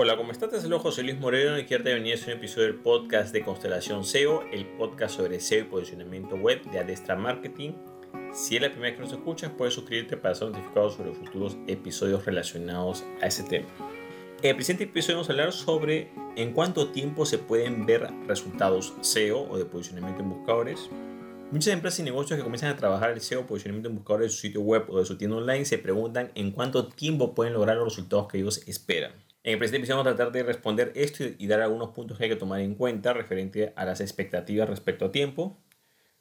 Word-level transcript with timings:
Hola, 0.00 0.16
¿cómo 0.16 0.30
estás? 0.30 0.50
Te 0.50 0.60
saludo 0.60 0.78
José 0.78 1.02
Luis 1.02 1.18
Moreno 1.18 1.58
y 1.58 1.64
quiero 1.64 1.82
te 1.82 1.92
venir 1.92 2.16
a 2.16 2.24
un 2.26 2.30
episodio 2.34 2.68
del 2.68 2.76
podcast 2.76 3.32
de 3.32 3.42
Constelación 3.42 4.04
SEO, 4.04 4.44
el 4.52 4.64
podcast 4.64 5.16
sobre 5.16 5.40
SEO 5.40 5.62
y 5.62 5.64
posicionamiento 5.64 6.36
web 6.36 6.62
de 6.70 6.78
Adestra 6.78 7.16
Marketing. 7.16 7.72
Si 8.32 8.54
es 8.54 8.62
la 8.62 8.70
primera 8.70 8.90
vez 8.90 8.96
que 8.96 9.02
nos 9.02 9.12
escuchas, 9.12 9.50
puedes 9.58 9.74
suscribirte 9.74 10.16
para 10.16 10.36
ser 10.36 10.50
notificado 10.50 10.88
sobre 10.88 11.12
futuros 11.14 11.56
episodios 11.66 12.24
relacionados 12.24 13.02
a 13.20 13.26
ese 13.26 13.42
tema. 13.42 13.66
En 14.40 14.50
el 14.50 14.54
presente 14.54 14.84
episodio 14.84 15.16
vamos 15.16 15.30
a 15.30 15.32
hablar 15.32 15.52
sobre 15.52 16.12
en 16.36 16.52
cuánto 16.52 16.92
tiempo 16.92 17.26
se 17.26 17.38
pueden 17.38 17.84
ver 17.84 18.06
resultados 18.28 18.94
SEO 19.00 19.50
o 19.50 19.58
de 19.58 19.64
posicionamiento 19.64 20.22
en 20.22 20.30
buscadores. 20.30 20.88
Muchas 21.50 21.72
empresas 21.72 22.00
y 22.00 22.02
negocios 22.02 22.36
que 22.36 22.44
comienzan 22.44 22.70
a 22.70 22.76
trabajar 22.76 23.10
el 23.10 23.22
SEO, 23.22 23.46
posicionamiento 23.46 23.88
en 23.88 23.94
buscadores 23.94 24.26
de 24.26 24.34
su 24.34 24.40
sitio 24.42 24.60
web 24.60 24.84
o 24.90 24.98
de 24.98 25.06
su 25.06 25.16
tienda 25.16 25.38
online, 25.38 25.64
se 25.64 25.78
preguntan 25.78 26.30
en 26.34 26.50
cuánto 26.50 26.88
tiempo 26.88 27.34
pueden 27.34 27.54
lograr 27.54 27.78
los 27.78 27.88
resultados 27.88 28.28
que 28.28 28.36
ellos 28.36 28.68
esperan. 28.68 29.12
En 29.44 29.52
el 29.54 29.58
presente 29.58 29.78
episodio 29.78 29.96
vamos 29.96 30.12
a 30.12 30.16
tratar 30.16 30.30
de 30.30 30.42
responder 30.42 30.92
esto 30.94 31.24
y 31.38 31.46
dar 31.46 31.62
algunos 31.62 31.90
puntos 31.90 32.18
que 32.18 32.24
hay 32.24 32.30
que 32.30 32.36
tomar 32.36 32.60
en 32.60 32.74
cuenta 32.74 33.14
referente 33.14 33.72
a 33.76 33.86
las 33.86 34.02
expectativas 34.02 34.68
respecto 34.68 35.06
a 35.06 35.10
tiempo. 35.10 35.56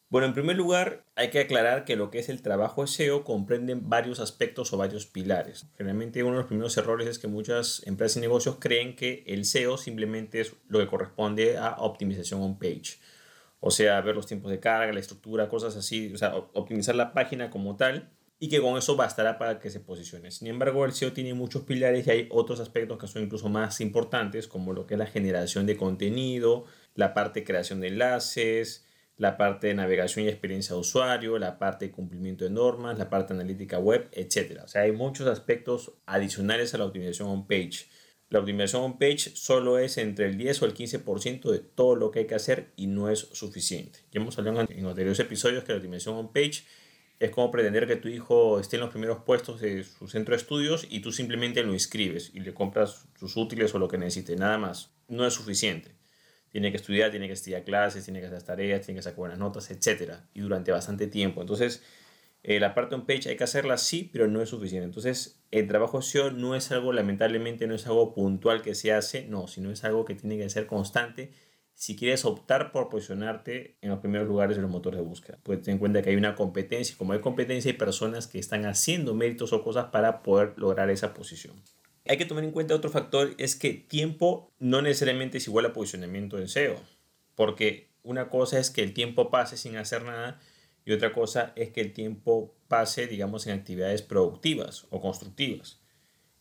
Bueno, 0.08 0.28
en 0.28 0.34
primer 0.34 0.56
lugar, 0.56 1.04
hay 1.16 1.30
que 1.30 1.42
aclarar 1.42 1.84
que 1.84 1.98
lo 1.98 2.10
que 2.10 2.20
es 2.20 2.30
el 2.30 2.42
trabajo 2.42 2.88
SEO 2.88 3.26
comprende 3.26 3.76
varios 3.78 4.22
aspectos 4.22 4.72
o 4.72 4.78
varios 4.78 5.08
pilares. 5.08 5.66
Generalmente 5.78 6.24
uno 6.24 6.36
de 6.36 6.40
los 6.44 6.48
primeros 6.48 6.78
errores 6.78 7.06
es 7.06 7.20
que 7.20 7.28
muchas 7.28 7.86
empresas 7.86 8.16
y 8.16 8.22
negocios 8.22 8.56
creen 8.62 8.96
que 8.96 9.26
el 9.28 9.44
SEO 9.44 9.78
simplemente 9.78 10.40
es 10.40 10.54
lo 10.70 10.80
que 10.80 10.88
corresponde 10.88 11.58
a 11.58 11.76
optimización 11.80 12.42
on 12.42 12.58
page. 12.58 13.00
O 13.60 13.72
sea, 13.72 14.00
ver 14.02 14.16
los 14.16 14.28
tiempos 14.28 14.52
de 14.52 14.60
carga, 14.60 14.94
la 14.94 15.00
estructura, 15.00 15.50
cosas 15.50 15.76
así, 15.76 16.14
o 16.14 16.18
sea, 16.18 16.36
optimizar 16.36 16.96
la 16.96 17.14
página 17.14 17.50
como 17.50 17.76
tal 17.76 18.12
y 18.40 18.50
que 18.50 18.62
con 18.62 18.78
eso 18.78 18.96
bastará 18.96 19.38
para 19.38 19.60
que 19.60 19.70
se 19.70 19.80
posicione. 19.80 20.30
Sin 20.32 20.48
embargo, 20.48 20.86
el 20.86 20.94
SEO 20.94 21.14
tiene 21.14 21.34
muchos 21.34 21.64
pilares 21.64 22.06
y 22.06 22.12
hay 22.12 22.28
otros 22.32 22.60
aspectos 22.60 22.98
que 23.00 23.08
son 23.08 23.24
incluso 23.24 23.50
más 23.50 23.82
importantes, 23.82 24.48
como 24.48 24.74
lo 24.74 24.86
que 24.86 24.94
es 24.94 25.00
la 25.00 25.08
generación 25.08 25.66
de 25.66 25.76
contenido, 25.76 26.66
la 26.94 27.14
parte 27.14 27.40
de 27.40 27.46
creación 27.46 27.82
de 27.82 27.88
enlaces, 27.88 28.86
la 29.18 29.38
parte 29.38 29.68
de 29.68 29.74
navegación 29.74 30.26
y 30.26 30.30
experiencia 30.30 30.76
de 30.76 30.82
usuario, 30.82 31.40
la 31.40 31.58
parte 31.58 31.86
de 31.88 31.92
cumplimiento 31.92 32.44
de 32.44 32.52
normas, 32.52 33.00
la 33.00 33.10
parte 33.10 33.34
analítica 33.34 33.80
web, 33.80 34.08
etc. 34.12 34.62
O 34.64 34.68
sea, 34.68 34.84
hay 34.84 34.92
muchos 34.92 35.28
aspectos 35.28 35.94
adicionales 36.06 36.74
a 36.74 36.78
la 36.78 36.86
optimización 36.86 37.30
on-page. 37.30 37.90
La 38.30 38.40
optimización 38.40 38.84
on-page 38.84 39.32
solo 39.36 39.80
es 39.80 39.98
entre 39.98 40.26
el 40.26 40.38
10 40.38 40.62
o 40.62 40.66
el 40.66 40.74
15% 40.74 41.50
de 41.50 41.60
todo 41.60 41.96
lo 41.96 42.12
que 42.12 42.20
hay 42.20 42.28
que 42.28 42.36
hacer 42.36 42.74
y 42.76 42.88
no 42.88 43.10
es 43.10 43.20
suficiente. 43.32 44.00
Ya 44.12 44.20
hemos 44.20 44.38
hablado 44.38 44.68
en 44.70 44.86
anteriores 44.86 45.20
episodios 45.20 45.64
que 45.64 45.72
la 45.72 45.78
optimización 45.78 46.16
on-page 46.16 46.64
es 47.20 47.32
como 47.32 47.50
pretender 47.52 47.88
que 47.88 47.96
tu 47.96 48.10
hijo 48.10 48.60
esté 48.60 48.76
en 48.76 48.82
los 48.82 48.92
primeros 48.92 49.20
puestos 49.24 49.62
de 49.62 49.84
su 49.84 50.08
centro 50.08 50.36
de 50.36 50.42
estudios 50.42 50.86
y 50.90 51.00
tú 51.00 51.12
simplemente 51.12 51.64
lo 51.64 51.74
inscribes 51.74 52.32
y 52.34 52.42
le 52.42 52.54
compras 52.54 53.08
sus 53.18 53.38
útiles 53.38 53.74
o 53.74 53.80
lo 53.80 53.88
que 53.88 53.98
necesite, 53.98 54.36
nada 54.36 54.58
más. 54.58 54.92
No 55.08 55.26
es 55.26 55.34
suficiente. 55.34 55.96
Tiene 56.52 56.70
que 56.72 56.78
estudiar, 56.78 57.12
tiene 57.12 57.28
que 57.28 57.34
estudiar 57.34 57.64
clases, 57.64 58.04
tiene 58.04 58.20
que 58.20 58.28
hacer 58.28 58.44
tareas, 58.44 58.86
tiene 58.86 59.00
que 59.00 59.04
sacar 59.04 59.18
buenas 59.18 59.40
notas, 59.40 59.72
etc. 59.72 60.14
Y 60.34 60.42
durante 60.42 60.72
bastante 60.72 61.08
tiempo. 61.08 61.42
Entonces, 61.42 61.82
eh, 62.44 62.60
la 62.60 62.74
parte 62.74 62.96
on 62.96 63.06
page 63.06 63.30
hay 63.30 63.38
que 63.38 63.44
hacerla 63.44 63.78
sí, 63.78 64.10
pero 64.12 64.28
no 64.28 64.42
es 64.42 64.50
suficiente. 64.50 64.86
Entonces, 64.86 65.42
el 65.52 65.68
trabajo 65.68 66.02
SEO 66.02 66.32
no 66.32 66.56
es 66.56 66.72
algo, 66.72 66.94
lamentablemente, 66.94 67.68
no 67.68 67.76
es 67.76 67.88
algo 67.88 68.14
puntual 68.14 68.62
que 68.62 68.76
se 68.76 68.94
hace, 68.94 69.26
no, 69.28 69.48
sino 69.48 69.72
es 69.72 69.84
algo 69.84 70.06
que 70.06 70.16
tiene 70.16 70.38
que 70.38 70.50
ser 70.50 70.68
constante 70.68 71.32
si 71.78 71.96
quieres 71.96 72.26
optar 72.26 72.72
por 72.72 72.90
posicionarte 72.90 73.78
en 73.82 73.92
los 73.92 74.00
primeros 74.00 74.28
lugares 74.28 74.56
de 74.56 74.64
los 74.64 74.72
motores 74.72 75.00
de 75.00 75.06
búsqueda. 75.06 75.38
Pues 75.44 75.62
ten 75.62 75.74
en 75.74 75.78
cuenta 75.78 76.02
que 76.02 76.10
hay 76.10 76.16
una 76.16 76.34
competencia, 76.34 76.96
como 76.98 77.14
hay 77.14 77.20
competencia 77.20 77.70
hay 77.72 77.78
personas 77.78 78.26
que 78.26 78.40
están 78.40 78.66
haciendo 78.66 79.14
méritos 79.14 79.54
o 79.54 79.64
cosas 79.64 79.86
para 79.92 80.24
poder 80.24 80.54
lograr 80.58 80.90
esa 80.90 81.14
posición. 81.14 81.54
Hay 82.08 82.18
que 82.18 82.26
tomar 82.26 82.46
en 82.46 82.52
cuenta 82.52 82.74
otro 82.74 82.90
factor, 82.90 83.36
es 83.38 83.56
que 83.56 83.74
tiempo 83.74 84.52
no 84.58 84.82
necesariamente 84.82 85.38
es 85.38 85.48
igual 85.48 85.68
a 85.68 85.74
posicionamiento 85.74 86.40
en 86.40 86.48
SEO, 86.48 86.82
porque 87.36 87.92
una 88.02 88.30
cosa 88.30 88.58
es 88.58 88.72
que 88.72 88.82
el 88.82 88.96
tiempo 88.96 89.30
pase 89.30 89.56
sin 89.56 89.76
hacer 89.76 90.04
nada 90.04 90.40
y 90.88 90.94
otra 90.94 91.12
cosa 91.12 91.52
es 91.58 91.70
que 91.72 91.82
el 91.82 91.92
tiempo 91.92 92.56
pase, 92.70 93.08
digamos, 93.08 93.46
en 93.46 93.60
actividades 93.60 94.02
productivas 94.02 94.88
o 94.90 95.02
constructivas. 95.02 95.82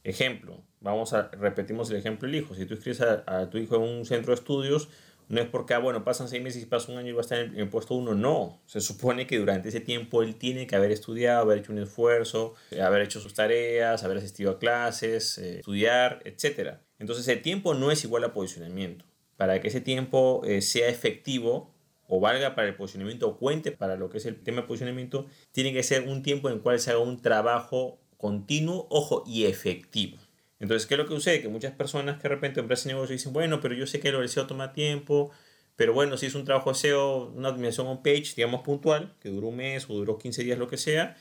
Ejemplo, 0.04 0.62
vamos 0.80 1.12
a 1.14 1.30
repetimos 1.32 1.90
el 1.90 1.96
ejemplo 1.96 2.28
del 2.28 2.36
hijo. 2.36 2.54
Si 2.54 2.64
tú 2.64 2.74
escribes 2.74 3.00
a, 3.00 3.24
a 3.26 3.50
tu 3.50 3.58
hijo 3.58 3.74
en 3.74 3.82
un 3.82 4.06
centro 4.06 4.32
de 4.32 4.38
estudios, 4.38 4.88
no 5.28 5.40
es 5.40 5.48
porque, 5.48 5.74
ah, 5.74 5.78
bueno, 5.78 6.04
pasan 6.04 6.28
seis 6.28 6.40
meses 6.40 6.62
y 6.62 6.66
pasa 6.66 6.92
un 6.92 6.98
año 6.98 7.08
y 7.08 7.12
va 7.12 7.18
a 7.18 7.22
estar 7.22 7.40
en 7.40 7.58
el 7.58 7.68
puesto 7.68 7.94
uno. 7.96 8.14
No, 8.14 8.62
se 8.66 8.80
supone 8.80 9.26
que 9.26 9.36
durante 9.36 9.70
ese 9.70 9.80
tiempo 9.80 10.22
él 10.22 10.36
tiene 10.36 10.68
que 10.68 10.76
haber 10.76 10.92
estudiado, 10.92 11.42
haber 11.42 11.58
hecho 11.58 11.72
un 11.72 11.80
esfuerzo, 11.80 12.54
eh, 12.70 12.82
haber 12.82 13.02
hecho 13.02 13.18
sus 13.18 13.34
tareas, 13.34 14.04
haber 14.04 14.18
asistido 14.18 14.52
a 14.52 14.58
clases, 14.60 15.38
eh, 15.38 15.58
estudiar, 15.58 16.22
etc. 16.24 16.76
Entonces 17.00 17.26
el 17.26 17.42
tiempo 17.42 17.74
no 17.74 17.90
es 17.90 18.04
igual 18.04 18.22
a 18.22 18.32
posicionamiento. 18.32 19.04
Para 19.36 19.60
que 19.60 19.68
ese 19.68 19.80
tiempo 19.80 20.42
eh, 20.44 20.62
sea 20.62 20.88
efectivo 20.88 21.74
o 22.08 22.20
valga 22.20 22.54
para 22.54 22.68
el 22.68 22.76
posicionamiento 22.76 23.28
o 23.28 23.36
cuente 23.36 23.72
para 23.72 23.96
lo 23.96 24.08
que 24.08 24.18
es 24.18 24.26
el 24.26 24.42
tema 24.42 24.62
de 24.62 24.66
posicionamiento, 24.66 25.26
tiene 25.52 25.72
que 25.72 25.82
ser 25.82 26.08
un 26.08 26.22
tiempo 26.22 26.48
en 26.48 26.56
el 26.56 26.60
cual 26.62 26.78
se 26.80 26.90
haga 26.90 27.00
un 27.00 27.20
trabajo 27.20 27.98
continuo, 28.16 28.86
ojo, 28.90 29.24
y 29.26 29.44
efectivo. 29.44 30.18
Entonces, 30.58 30.86
¿qué 30.86 30.94
es 30.94 30.98
lo 30.98 31.06
que 31.06 31.14
sucede? 31.14 31.42
Que 31.42 31.48
muchas 31.48 31.72
personas 31.72 32.16
que 32.16 32.22
de 32.22 32.28
repente 32.30 32.60
empresas 32.60 32.86
y 32.86 32.88
negocios 32.88 33.18
dicen, 33.18 33.32
bueno, 33.32 33.60
pero 33.60 33.74
yo 33.74 33.86
sé 33.86 34.00
que 34.00 34.10
del 34.10 34.28
SEO 34.28 34.46
toma 34.46 34.72
tiempo, 34.72 35.30
pero 35.76 35.92
bueno, 35.92 36.16
si 36.16 36.26
es 36.26 36.34
un 36.34 36.44
trabajo 36.44 36.72
SEO, 36.72 37.32
una 37.34 37.50
optimización 37.50 37.86
on 37.86 38.02
page, 38.02 38.32
digamos 38.34 38.62
puntual, 38.62 39.14
que 39.20 39.28
duró 39.28 39.48
un 39.48 39.56
mes 39.56 39.88
o 39.90 39.94
duró 39.94 40.16
15 40.16 40.44
días, 40.44 40.58
lo 40.58 40.68
que 40.68 40.78
sea, 40.78 41.16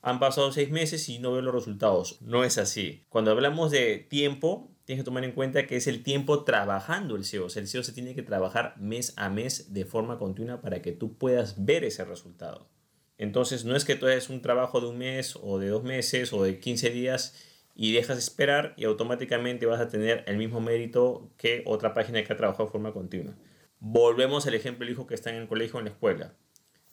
han 0.00 0.18
pasado 0.18 0.50
6 0.52 0.70
meses 0.70 1.08
y 1.08 1.18
no 1.18 1.32
veo 1.32 1.42
los 1.42 1.54
resultados. 1.54 2.20
No 2.22 2.44
es 2.44 2.56
así. 2.56 3.04
Cuando 3.10 3.30
hablamos 3.30 3.70
de 3.70 3.98
tiempo, 3.98 4.70
tienes 4.88 5.02
que 5.02 5.04
tomar 5.04 5.24
en 5.24 5.32
cuenta 5.32 5.66
que 5.66 5.76
es 5.76 5.86
el 5.86 6.02
tiempo 6.02 6.44
trabajando 6.44 7.14
el 7.14 7.26
SEO. 7.26 7.44
O 7.44 7.50
sea, 7.50 7.60
el 7.60 7.68
SEO 7.68 7.82
se 7.82 7.92
tiene 7.92 8.14
que 8.14 8.22
trabajar 8.22 8.74
mes 8.78 9.12
a 9.16 9.28
mes 9.28 9.74
de 9.74 9.84
forma 9.84 10.18
continua 10.18 10.62
para 10.62 10.80
que 10.80 10.92
tú 10.92 11.18
puedas 11.18 11.62
ver 11.62 11.84
ese 11.84 12.06
resultado. 12.06 12.70
Entonces, 13.18 13.66
no 13.66 13.76
es 13.76 13.84
que 13.84 13.96
tú 13.96 14.06
hagas 14.06 14.30
un 14.30 14.40
trabajo 14.40 14.80
de 14.80 14.86
un 14.86 14.96
mes 14.96 15.38
o 15.42 15.58
de 15.58 15.68
dos 15.68 15.84
meses 15.84 16.32
o 16.32 16.42
de 16.42 16.58
15 16.58 16.88
días 16.88 17.36
y 17.74 17.92
dejas 17.92 18.16
esperar 18.16 18.72
y 18.78 18.84
automáticamente 18.84 19.66
vas 19.66 19.78
a 19.78 19.88
tener 19.88 20.24
el 20.26 20.38
mismo 20.38 20.62
mérito 20.62 21.30
que 21.36 21.64
otra 21.66 21.92
página 21.92 22.24
que 22.24 22.32
ha 22.32 22.38
trabajado 22.38 22.64
de 22.64 22.72
forma 22.72 22.94
continua. 22.94 23.34
Volvemos 23.80 24.46
al 24.46 24.54
ejemplo 24.54 24.86
del 24.86 24.94
hijo 24.94 25.06
que 25.06 25.14
está 25.14 25.28
en 25.28 25.36
el 25.36 25.48
colegio 25.48 25.76
o 25.76 25.80
en 25.80 25.84
la 25.84 25.90
escuela. 25.90 26.32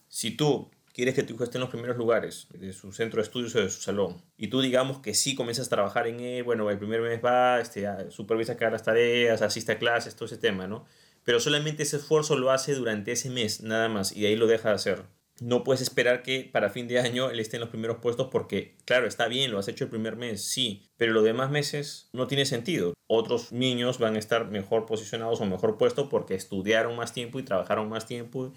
Si 0.10 0.32
tú 0.32 0.70
quieres 0.96 1.14
que 1.14 1.24
tu 1.24 1.34
hijo 1.36 1.44
esté 1.44 1.58
en 1.58 1.62
los 1.62 1.70
primeros 1.70 1.98
lugares 1.98 2.48
de 2.54 2.72
su 2.74 2.92
centro 2.94 3.22
de 3.22 3.24
estudios 3.24 3.54
o 3.56 3.60
de 3.60 3.70
su 3.70 3.82
salón, 3.82 4.24
y 4.38 4.48
tú 4.48 4.62
digamos 4.62 5.00
que 5.00 5.14
sí 5.14 5.36
comienzas 5.36 5.68
a 5.68 5.70
trabajar 5.70 6.08
en 6.08 6.22
él, 6.22 6.44
bueno, 6.44 6.70
el 6.72 6.78
primer 6.78 7.02
mes 7.02 7.20
va, 7.24 7.60
este, 7.60 7.86
supervisa 8.10 8.56
cada 8.56 8.72
las 8.72 8.84
tareas, 8.84 9.42
asiste 9.42 9.74
a 9.74 9.78
clases, 9.78 10.16
todo 10.16 10.26
ese 10.26 10.38
tema, 10.38 10.66
¿no? 10.68 10.86
Pero 11.24 11.40
solamente 11.40 11.84
ese 11.84 11.98
esfuerzo 11.98 12.38
lo 12.38 12.52
hace 12.52 12.74
durante 12.74 13.12
ese 13.12 13.30
mes, 13.30 13.62
nada 13.62 13.90
más, 13.90 14.16
y 14.16 14.22
de 14.22 14.28
ahí 14.28 14.36
lo 14.36 14.48
deja 14.48 14.70
de 14.70 14.76
hacer 14.76 15.04
no 15.42 15.64
puedes 15.64 15.82
esperar 15.82 16.24
que 16.24 16.50
para 16.52 16.70
fin 16.70 16.88
de 16.88 17.00
año 17.00 17.30
él 17.30 17.40
esté 17.40 17.58
en 17.58 17.62
los 17.62 17.70
primeros 17.70 17.98
puestos 17.98 18.30
porque, 18.32 18.76
claro, 18.86 19.08
está 19.08 19.28
bien, 19.28 19.52
lo 19.52 19.60
has 19.60 19.68
hecho 19.68 19.84
el 19.84 19.90
primer 19.90 20.16
mes, 20.16 20.46
sí, 20.46 20.90
pero 20.98 21.14
los 21.14 21.24
demás 21.24 21.52
meses 21.52 22.10
no 22.14 22.28
tiene 22.28 22.46
sentido. 22.46 22.94
Otros 23.08 23.52
niños 23.52 24.00
van 24.00 24.16
a 24.16 24.20
estar 24.20 24.50
mejor 24.50 24.86
posicionados 24.86 25.42
o 25.42 25.46
mejor 25.46 25.78
puestos 25.78 26.08
porque 26.10 26.36
estudiaron 26.36 26.96
más 26.96 27.14
tiempo 27.14 27.40
y 27.40 27.44
trabajaron 27.44 27.90
más 27.90 28.06
tiempo 28.06 28.54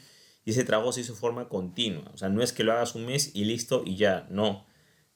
y 0.49 0.53
ese 0.53 0.65
trabajo 0.65 0.93
se 0.93 1.03
hizo 1.03 1.13
de 1.13 1.19
forma 1.19 1.47
continua. 1.47 2.11
O 2.15 2.17
sea, 2.17 2.31
no 2.31 2.43
es 2.43 2.55
que 2.55 2.65
lo 2.65 2.73
hagas 2.73 2.95
un 2.95 3.05
mes 3.05 3.33
y 3.35 3.45
listo 3.45 3.83
y 3.85 3.97
ya, 3.97 4.27
no. 4.31 4.65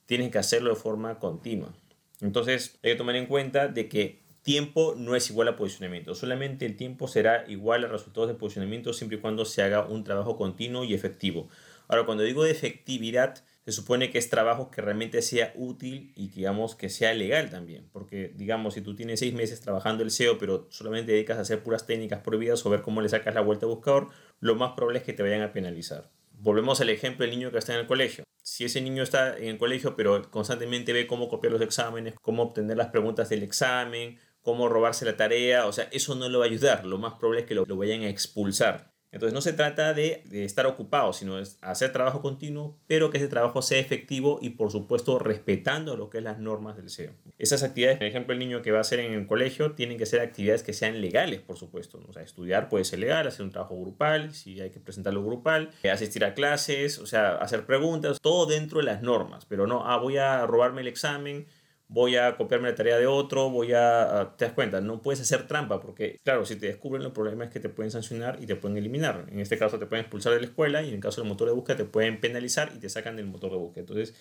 Tienes 0.04 0.30
que 0.30 0.36
hacerlo 0.36 0.68
de 0.68 0.76
forma 0.76 1.18
continua. 1.20 1.74
Entonces, 2.20 2.78
hay 2.82 2.90
que 2.90 2.96
tomar 2.96 3.16
en 3.16 3.24
cuenta 3.24 3.68
de 3.68 3.88
que 3.88 4.20
tiempo 4.42 4.94
no 4.94 5.16
es 5.16 5.30
igual 5.30 5.48
a 5.48 5.56
posicionamiento. 5.56 6.14
Solamente 6.14 6.66
el 6.66 6.76
tiempo 6.76 7.08
será 7.08 7.46
igual 7.48 7.82
a 7.82 7.88
resultados 7.88 8.28
de 8.28 8.34
posicionamiento 8.34 8.92
siempre 8.92 9.16
y 9.16 9.20
cuando 9.22 9.46
se 9.46 9.62
haga 9.62 9.86
un 9.86 10.04
trabajo 10.04 10.36
continuo 10.36 10.84
y 10.84 10.92
efectivo. 10.92 11.48
Ahora, 11.88 12.04
cuando 12.04 12.24
digo 12.24 12.44
de 12.44 12.50
efectividad, 12.50 13.42
se 13.64 13.72
supone 13.72 14.10
que 14.10 14.18
es 14.18 14.28
trabajo 14.28 14.70
que 14.70 14.82
realmente 14.82 15.22
sea 15.22 15.52
útil 15.56 16.12
y 16.14 16.28
digamos 16.28 16.74
que 16.74 16.90
sea 16.90 17.14
legal 17.14 17.48
también. 17.48 17.88
Porque, 17.90 18.32
digamos, 18.36 18.74
si 18.74 18.82
tú 18.82 18.94
tienes 18.94 19.20
seis 19.20 19.32
meses 19.32 19.62
trabajando 19.62 20.02
el 20.02 20.10
SEO, 20.10 20.36
pero 20.36 20.66
solamente 20.70 21.12
dedicas 21.12 21.38
a 21.38 21.42
hacer 21.42 21.62
puras 21.62 21.86
técnicas 21.86 22.20
prohibidas 22.20 22.66
o 22.66 22.70
ver 22.70 22.82
cómo 22.82 23.00
le 23.00 23.08
sacas 23.08 23.34
la 23.34 23.40
vuelta 23.40 23.64
al 23.64 23.72
buscador, 23.72 24.08
lo 24.42 24.56
más 24.56 24.72
probable 24.72 24.98
es 24.98 25.04
que 25.04 25.12
te 25.12 25.22
vayan 25.22 25.40
a 25.40 25.52
penalizar. 25.52 26.10
Volvemos 26.32 26.80
al 26.80 26.90
ejemplo 26.90 27.24
del 27.24 27.38
niño 27.38 27.52
que 27.52 27.58
está 27.58 27.74
en 27.74 27.80
el 27.80 27.86
colegio. 27.86 28.24
Si 28.42 28.64
ese 28.64 28.80
niño 28.80 29.04
está 29.04 29.38
en 29.38 29.50
el 29.50 29.58
colegio, 29.58 29.94
pero 29.94 30.28
constantemente 30.32 30.92
ve 30.92 31.06
cómo 31.06 31.28
copiar 31.28 31.52
los 31.52 31.62
exámenes, 31.62 32.14
cómo 32.20 32.42
obtener 32.42 32.76
las 32.76 32.88
preguntas 32.88 33.28
del 33.28 33.44
examen, 33.44 34.18
cómo 34.40 34.68
robarse 34.68 35.04
la 35.04 35.16
tarea, 35.16 35.66
o 35.66 35.72
sea, 35.72 35.88
eso 35.92 36.16
no 36.16 36.28
lo 36.28 36.40
va 36.40 36.46
a 36.46 36.48
ayudar, 36.48 36.84
lo 36.84 36.98
más 36.98 37.14
probable 37.14 37.42
es 37.42 37.46
que 37.46 37.54
lo, 37.54 37.64
lo 37.64 37.76
vayan 37.76 38.02
a 38.02 38.08
expulsar. 38.08 38.91
Entonces 39.12 39.34
no 39.34 39.42
se 39.42 39.52
trata 39.52 39.92
de, 39.92 40.22
estar 40.32 40.66
ocupado, 40.66 41.12
sino 41.12 41.36
de 41.36 41.46
hacer 41.60 41.92
trabajo 41.92 42.22
continuo, 42.22 42.76
pero 42.86 43.10
que 43.10 43.18
ese 43.18 43.28
trabajo 43.28 43.60
sea 43.60 43.78
efectivo 43.78 44.38
y 44.40 44.50
por 44.50 44.72
supuesto 44.72 45.18
respetando 45.18 45.96
lo 45.96 46.08
que 46.08 46.18
es 46.18 46.24
las 46.24 46.38
normas 46.38 46.76
del 46.76 46.88
SEO. 46.88 47.12
Esas 47.38 47.62
actividades, 47.62 47.98
por 47.98 48.06
ejemplo, 48.06 48.32
el 48.32 48.38
niño 48.38 48.62
que 48.62 48.72
va 48.72 48.78
a 48.78 48.80
hacer 48.80 49.00
en 49.00 49.12
el 49.12 49.26
colegio, 49.26 49.72
tienen 49.72 49.98
que 49.98 50.06
ser 50.06 50.20
actividades 50.20 50.62
que 50.62 50.72
sean 50.72 51.00
legales, 51.02 51.40
por 51.40 51.58
supuesto. 51.58 52.02
O 52.08 52.12
sea, 52.12 52.22
estudiar 52.22 52.70
puede 52.70 52.84
ser 52.84 53.00
legal, 53.00 53.26
hacer 53.26 53.44
un 53.44 53.52
trabajo 53.52 53.78
grupal, 53.78 54.32
si 54.32 54.60
hay 54.60 54.70
que 54.70 54.80
presentarlo 54.80 55.22
grupal, 55.22 55.70
asistir 55.92 56.24
a 56.24 56.32
clases, 56.32 56.98
o 56.98 57.06
sea, 57.06 57.36
hacer 57.36 57.66
preguntas, 57.66 58.18
todo 58.20 58.46
dentro 58.46 58.78
de 58.78 58.84
las 58.84 59.02
normas, 59.02 59.44
pero 59.44 59.66
no, 59.66 59.86
ah, 59.86 59.98
voy 59.98 60.16
a 60.16 60.46
robarme 60.46 60.80
el 60.80 60.88
examen 60.88 61.46
voy 61.92 62.16
a 62.16 62.36
copiarme 62.36 62.70
la 62.70 62.74
tarea 62.74 62.98
de 62.98 63.06
otro, 63.06 63.50
voy 63.50 63.72
a... 63.74 64.34
Te 64.36 64.46
das 64.46 64.54
cuenta, 64.54 64.80
no 64.80 65.02
puedes 65.02 65.20
hacer 65.20 65.46
trampa 65.46 65.80
porque, 65.80 66.18
claro, 66.24 66.44
si 66.46 66.56
te 66.56 66.66
descubren 66.66 67.02
el 67.02 67.12
problema 67.12 67.44
es 67.44 67.50
que 67.50 67.60
te 67.60 67.68
pueden 67.68 67.90
sancionar 67.90 68.38
y 68.40 68.46
te 68.46 68.56
pueden 68.56 68.78
eliminar. 68.78 69.26
En 69.30 69.40
este 69.40 69.58
caso 69.58 69.78
te 69.78 69.86
pueden 69.86 70.04
expulsar 70.04 70.32
de 70.32 70.40
la 70.40 70.46
escuela 70.46 70.82
y 70.82 70.88
en 70.88 70.94
el 70.94 71.00
caso 71.00 71.20
del 71.20 71.28
motor 71.28 71.48
de 71.48 71.54
búsqueda 71.54 71.76
te 71.76 71.84
pueden 71.84 72.20
penalizar 72.20 72.72
y 72.74 72.78
te 72.78 72.88
sacan 72.88 73.16
del 73.16 73.26
motor 73.26 73.50
de 73.50 73.58
búsqueda. 73.58 73.80
Entonces, 73.82 74.14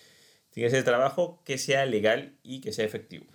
tienes 0.50 0.72
el 0.74 0.84
trabajo 0.84 1.40
que 1.44 1.58
sea 1.58 1.86
legal 1.86 2.36
y 2.42 2.60
que 2.60 2.72
sea 2.72 2.84
efectivo. 2.84 3.26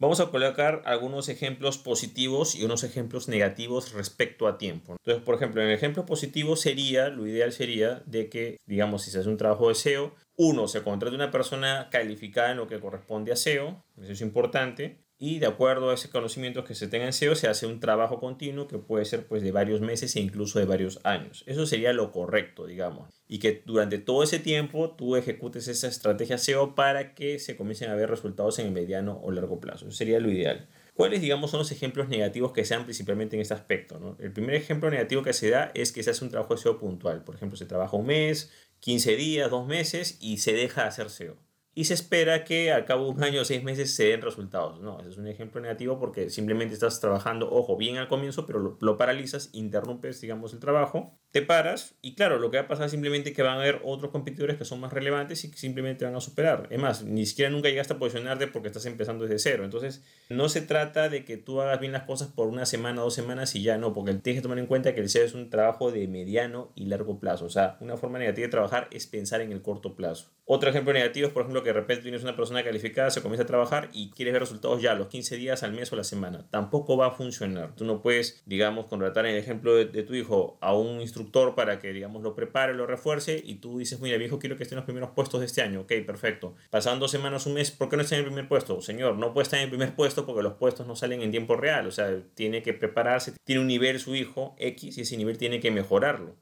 Vamos 0.00 0.20
a 0.20 0.30
colocar 0.30 0.82
algunos 0.84 1.28
ejemplos 1.28 1.76
positivos 1.76 2.54
y 2.54 2.64
unos 2.64 2.84
ejemplos 2.84 3.26
negativos 3.26 3.92
respecto 3.92 4.46
a 4.46 4.56
tiempo. 4.56 4.92
Entonces, 4.92 5.24
por 5.24 5.34
ejemplo, 5.34 5.60
en 5.60 5.68
el 5.68 5.74
ejemplo 5.74 6.06
positivo 6.06 6.54
sería, 6.54 7.08
lo 7.08 7.26
ideal 7.26 7.50
sería 7.50 8.04
de 8.06 8.28
que, 8.28 8.58
digamos, 8.64 9.02
si 9.02 9.10
se 9.10 9.18
hace 9.18 9.28
un 9.28 9.36
trabajo 9.36 9.68
de 9.68 9.74
SEO, 9.74 10.14
uno, 10.36 10.68
se 10.68 10.84
contrate 10.84 11.16
una 11.16 11.32
persona 11.32 11.88
calificada 11.90 12.52
en 12.52 12.58
lo 12.58 12.68
que 12.68 12.78
corresponde 12.78 13.32
a 13.32 13.36
SEO, 13.36 13.82
eso 14.00 14.12
es 14.12 14.20
importante, 14.20 15.00
y 15.20 15.40
de 15.40 15.46
acuerdo 15.46 15.90
a 15.90 15.94
ese 15.94 16.10
conocimiento 16.10 16.62
que 16.64 16.76
se 16.76 16.86
tenga 16.86 17.06
en 17.06 17.12
SEO 17.12 17.34
se 17.34 17.48
hace 17.48 17.66
un 17.66 17.80
trabajo 17.80 18.20
continuo 18.20 18.68
que 18.68 18.78
puede 18.78 19.04
ser 19.04 19.26
pues 19.26 19.42
de 19.42 19.50
varios 19.50 19.80
meses 19.80 20.14
e 20.14 20.20
incluso 20.20 20.60
de 20.60 20.64
varios 20.64 21.00
años. 21.02 21.42
Eso 21.46 21.66
sería 21.66 21.92
lo 21.92 22.12
correcto, 22.12 22.66
digamos. 22.66 23.10
Y 23.26 23.40
que 23.40 23.62
durante 23.66 23.98
todo 23.98 24.22
ese 24.22 24.38
tiempo 24.38 24.92
tú 24.92 25.16
ejecutes 25.16 25.66
esa 25.66 25.88
estrategia 25.88 26.38
SEO 26.38 26.76
para 26.76 27.14
que 27.14 27.40
se 27.40 27.56
comiencen 27.56 27.90
a 27.90 27.96
ver 27.96 28.08
resultados 28.08 28.60
en 28.60 28.66
el 28.66 28.72
mediano 28.72 29.18
o 29.20 29.32
largo 29.32 29.58
plazo. 29.58 29.88
Eso 29.88 29.96
sería 29.96 30.20
lo 30.20 30.30
ideal. 30.30 30.68
¿Cuáles, 30.94 31.20
digamos, 31.20 31.50
son 31.50 31.58
los 31.58 31.72
ejemplos 31.72 32.08
negativos 32.08 32.52
que 32.52 32.64
se 32.64 32.74
dan 32.74 32.84
principalmente 32.84 33.34
en 33.34 33.42
este 33.42 33.54
aspecto? 33.54 33.98
¿no? 33.98 34.16
El 34.20 34.32
primer 34.32 34.54
ejemplo 34.54 34.88
negativo 34.88 35.22
que 35.22 35.32
se 35.32 35.50
da 35.50 35.72
es 35.74 35.90
que 35.90 36.04
se 36.04 36.10
hace 36.10 36.24
un 36.24 36.30
trabajo 36.30 36.54
de 36.54 36.60
SEO 36.60 36.78
puntual. 36.78 37.24
Por 37.24 37.34
ejemplo, 37.34 37.56
se 37.56 37.66
trabaja 37.66 37.96
un 37.96 38.06
mes, 38.06 38.52
15 38.80 39.16
días, 39.16 39.50
dos 39.50 39.66
meses 39.66 40.16
y 40.20 40.38
se 40.38 40.52
deja 40.52 40.86
hacer 40.86 41.10
SEO 41.10 41.47
y 41.78 41.84
se 41.84 41.94
espera 41.94 42.42
que 42.42 42.72
al 42.72 42.84
cabo 42.84 43.04
de 43.04 43.10
un 43.12 43.22
año 43.22 43.40
o 43.40 43.44
seis 43.44 43.62
meses 43.62 43.94
se 43.94 44.06
den 44.06 44.20
resultados. 44.20 44.80
No, 44.80 44.98
ese 44.98 45.10
es 45.10 45.16
un 45.16 45.28
ejemplo 45.28 45.60
negativo 45.60 46.00
porque 46.00 46.28
simplemente 46.28 46.74
estás 46.74 46.98
trabajando, 46.98 47.48
ojo, 47.48 47.76
bien 47.76 47.98
al 47.98 48.08
comienzo, 48.08 48.46
pero 48.46 48.76
lo, 48.80 48.96
paralizas, 48.96 49.50
interrumpes, 49.52 50.20
digamos, 50.20 50.52
el 50.52 50.58
trabajo, 50.58 51.20
te 51.30 51.42
paras 51.42 51.94
y 52.00 52.14
claro, 52.14 52.38
lo 52.38 52.50
que 52.50 52.56
va 52.56 52.64
a 52.64 52.68
pasar 52.68 52.86
es 52.86 52.92
simplemente 52.92 53.32
que 53.32 53.42
van 53.42 53.58
a 53.58 53.60
haber 53.60 53.80
otros 53.84 54.10
competidores 54.10 54.56
que 54.56 54.64
son 54.64 54.80
más 54.80 54.92
relevantes 54.92 55.44
y 55.44 55.50
que 55.50 55.58
simplemente 55.58 56.04
van 56.04 56.14
a 56.14 56.20
superar. 56.20 56.68
Es 56.70 56.78
más, 56.78 57.02
ni 57.04 57.26
siquiera 57.26 57.50
nunca 57.50 57.68
llegaste 57.68 57.92
a 57.92 57.98
posicionarte 57.98 58.46
porque 58.46 58.68
estás 58.68 58.86
empezando 58.86 59.24
desde 59.24 59.38
cero. 59.38 59.64
Entonces, 59.64 60.02
no 60.30 60.48
se 60.48 60.62
trata 60.62 61.08
de 61.08 61.24
que 61.24 61.36
tú 61.36 61.60
hagas 61.60 61.80
bien 61.80 61.92
las 61.92 62.04
cosas 62.04 62.28
por 62.28 62.48
una 62.48 62.64
semana, 62.64 63.02
dos 63.02 63.14
semanas 63.14 63.54
y 63.54 63.62
ya 63.62 63.76
no, 63.76 63.92
porque 63.92 64.14
tienes 64.14 64.40
que 64.40 64.42
tomar 64.42 64.58
en 64.58 64.66
cuenta 64.66 64.94
que 64.94 65.00
el 65.00 65.10
SEO 65.10 65.24
es 65.24 65.34
un 65.34 65.50
trabajo 65.50 65.92
de 65.92 66.08
mediano 66.08 66.72
y 66.74 66.86
largo 66.86 67.20
plazo. 67.20 67.44
O 67.44 67.50
sea, 67.50 67.76
una 67.80 67.96
forma 67.96 68.18
negativa 68.18 68.46
de 68.46 68.50
trabajar 68.50 68.88
es 68.90 69.06
pensar 69.06 69.42
en 69.42 69.52
el 69.52 69.60
corto 69.60 69.96
plazo. 69.96 70.30
Otro 70.50 70.70
ejemplo 70.70 70.94
negativo 70.94 71.26
es, 71.26 71.32
por 71.34 71.42
ejemplo, 71.42 71.62
que 71.62 71.68
de 71.68 71.74
repente 71.74 72.04
tienes 72.04 72.22
una 72.22 72.34
persona 72.34 72.64
calificada, 72.64 73.10
se 73.10 73.20
comienza 73.20 73.42
a 73.42 73.46
trabajar 73.46 73.90
y 73.92 74.10
quieres 74.12 74.32
ver 74.32 74.40
resultados 74.40 74.80
ya 74.80 74.94
los 74.94 75.08
15 75.08 75.36
días, 75.36 75.62
al 75.62 75.74
mes 75.74 75.92
o 75.92 75.96
la 75.96 76.04
semana. 76.04 76.46
Tampoco 76.50 76.96
va 76.96 77.08
a 77.08 77.10
funcionar. 77.10 77.76
Tú 77.76 77.84
no 77.84 78.00
puedes, 78.00 78.42
digamos, 78.46 78.86
contratar 78.86 79.26
en 79.26 79.32
el 79.32 79.38
ejemplo 79.38 79.74
de, 79.76 80.02
tu 80.02 80.14
hijo 80.14 80.56
a 80.62 80.74
un 80.74 81.02
instructor 81.02 81.17
para 81.54 81.78
que, 81.78 81.92
digamos, 81.92 82.22
lo 82.22 82.34
prepare, 82.34 82.74
lo 82.74 82.86
refuerce 82.86 83.40
y 83.44 83.56
tú 83.56 83.78
dices, 83.78 84.00
mira, 84.00 84.18
mi 84.18 84.24
hijo 84.24 84.38
quiero 84.38 84.56
que 84.56 84.62
esté 84.62 84.74
en 84.74 84.78
los 84.78 84.84
primeros 84.84 85.10
puestos 85.10 85.40
de 85.40 85.46
este 85.46 85.62
año. 85.62 85.80
Ok, 85.80 85.92
perfecto. 86.06 86.54
Pasan 86.70 86.98
dos 86.98 87.10
semanas, 87.10 87.46
un 87.46 87.54
mes, 87.54 87.70
¿por 87.70 87.88
qué 87.88 87.96
no 87.96 88.02
está 88.02 88.16
en 88.16 88.20
el 88.20 88.26
primer 88.26 88.48
puesto? 88.48 88.80
Señor, 88.82 89.16
no 89.16 89.32
puede 89.32 89.44
estar 89.44 89.58
en 89.58 89.64
el 89.64 89.70
primer 89.70 89.94
puesto 89.94 90.26
porque 90.26 90.42
los 90.42 90.54
puestos 90.54 90.86
no 90.86 90.96
salen 90.96 91.22
en 91.22 91.30
tiempo 91.30 91.56
real. 91.56 91.86
O 91.86 91.92
sea, 91.92 92.20
tiene 92.34 92.62
que 92.62 92.74
prepararse, 92.74 93.32
tiene 93.44 93.60
un 93.60 93.68
nivel 93.68 94.00
su 94.00 94.14
hijo 94.14 94.54
X 94.58 94.98
y 94.98 95.00
ese 95.02 95.16
nivel 95.16 95.38
tiene 95.38 95.60
que 95.60 95.70
mejorarlo. 95.70 96.36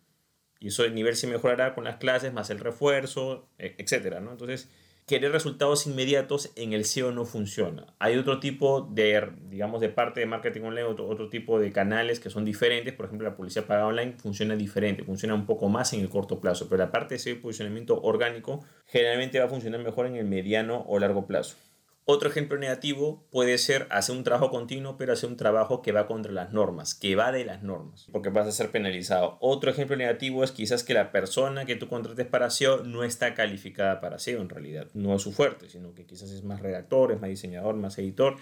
Y 0.59 0.69
eso 0.69 0.85
el 0.85 0.95
nivel 0.95 1.17
se 1.17 1.27
mejorará 1.27 1.75
con 1.75 1.85
las 1.85 1.97
clases, 1.97 2.33
más 2.33 2.51
el 2.51 2.59
refuerzo, 2.59 3.49
e, 3.59 3.75
etcétera, 3.79 4.21
¿no? 4.21 4.33
Entonces, 4.33 4.69
querer 5.07 5.31
resultados 5.31 5.87
inmediatos 5.87 6.51
en 6.57 6.73
el 6.73 6.85
SEO 6.85 7.13
no 7.13 7.25
funciona. 7.25 7.95
Hay 8.01 8.17
otro 8.17 8.41
tipo 8.41 8.81
de, 8.81 9.31
digamos, 9.49 9.81
de 9.81 9.89
parte 9.89 10.19
de 10.19 10.27
marketing 10.27 10.63
online, 10.63 10.83
otro, 10.83 11.07
otro 11.09 11.29
tipo 11.29 11.61
de 11.61 11.71
canales 11.71 12.19
que 12.19 12.29
son 12.29 12.45
diferentes. 12.45 12.93
Por 12.93 13.07
ejemplo, 13.07 13.29
la 13.29 13.37
publicidad 13.37 13.67
pagada 13.67 13.87
online 13.87 14.17
funciona 14.19 14.57
diferente, 14.57 15.05
funciona 15.05 15.35
un 15.35 15.47
poco 15.47 15.69
más 15.69 15.93
en 15.93 16.01
el 16.01 16.09
corto 16.09 16.41
plazo, 16.41 16.69
pero 16.69 16.83
la 16.83 16.91
parte 16.91 17.15
de 17.15 17.19
SEO 17.21 17.35
y 17.35 17.39
posicionamiento 17.39 18.03
orgánico 18.03 18.65
generalmente 18.87 19.39
va 19.39 19.45
a 19.45 19.49
funcionar 19.49 19.81
mejor 19.81 20.07
en 20.07 20.17
el 20.17 20.27
mediano 20.27 20.85
o 20.89 20.99
largo 20.99 21.27
plazo. 21.27 21.57
Otro 22.09 22.29
ejemplo 22.29 22.57
negativo 22.57 23.27
puede 23.33 23.59
ser 23.59 23.89
hacer 23.91 24.15
un 24.15 24.23
trabajo 24.23 24.49
continuo, 24.49 24.97
pero 24.97 25.13
hacer 25.13 25.29
un 25.29 25.37
trabajo 25.37 25.83
que 25.83 25.91
va 25.91 26.07
contra 26.07 26.31
las 26.31 26.53
normas, 26.53 26.95
que 26.95 27.17
va 27.17 27.33
de 27.33 27.45
las 27.45 27.65
normas, 27.65 28.07
porque 28.13 28.29
vas 28.29 28.47
a 28.47 28.53
ser 28.53 28.71
penalizado. 28.71 29.39
Otro 29.41 29.73
ejemplo 29.73 29.97
negativo 29.97 30.45
es 30.45 30.53
quizás 30.53 30.85
que 30.85 30.95
la 30.95 31.11
persona 31.11 31.65
que 31.65 31.75
tú 31.75 31.89
contrates 31.89 32.29
para 32.29 32.49
SEO 32.51 32.85
no 32.85 33.03
está 33.03 33.35
calificada 33.35 34.01
para 34.01 34.21
SEO 34.21 34.41
en 34.41 34.49
realidad. 34.49 34.87
No 34.95 35.17
es 35.17 35.23
su 35.23 35.33
fuerte, 35.33 35.69
sino 35.69 35.95
que 35.95 36.07
quizás 36.07 36.31
es 36.31 36.45
más 36.45 36.61
redactor, 36.61 37.11
es 37.11 37.21
más 37.21 37.29
diseñador, 37.29 37.75
más 37.75 37.99
editor 37.99 38.37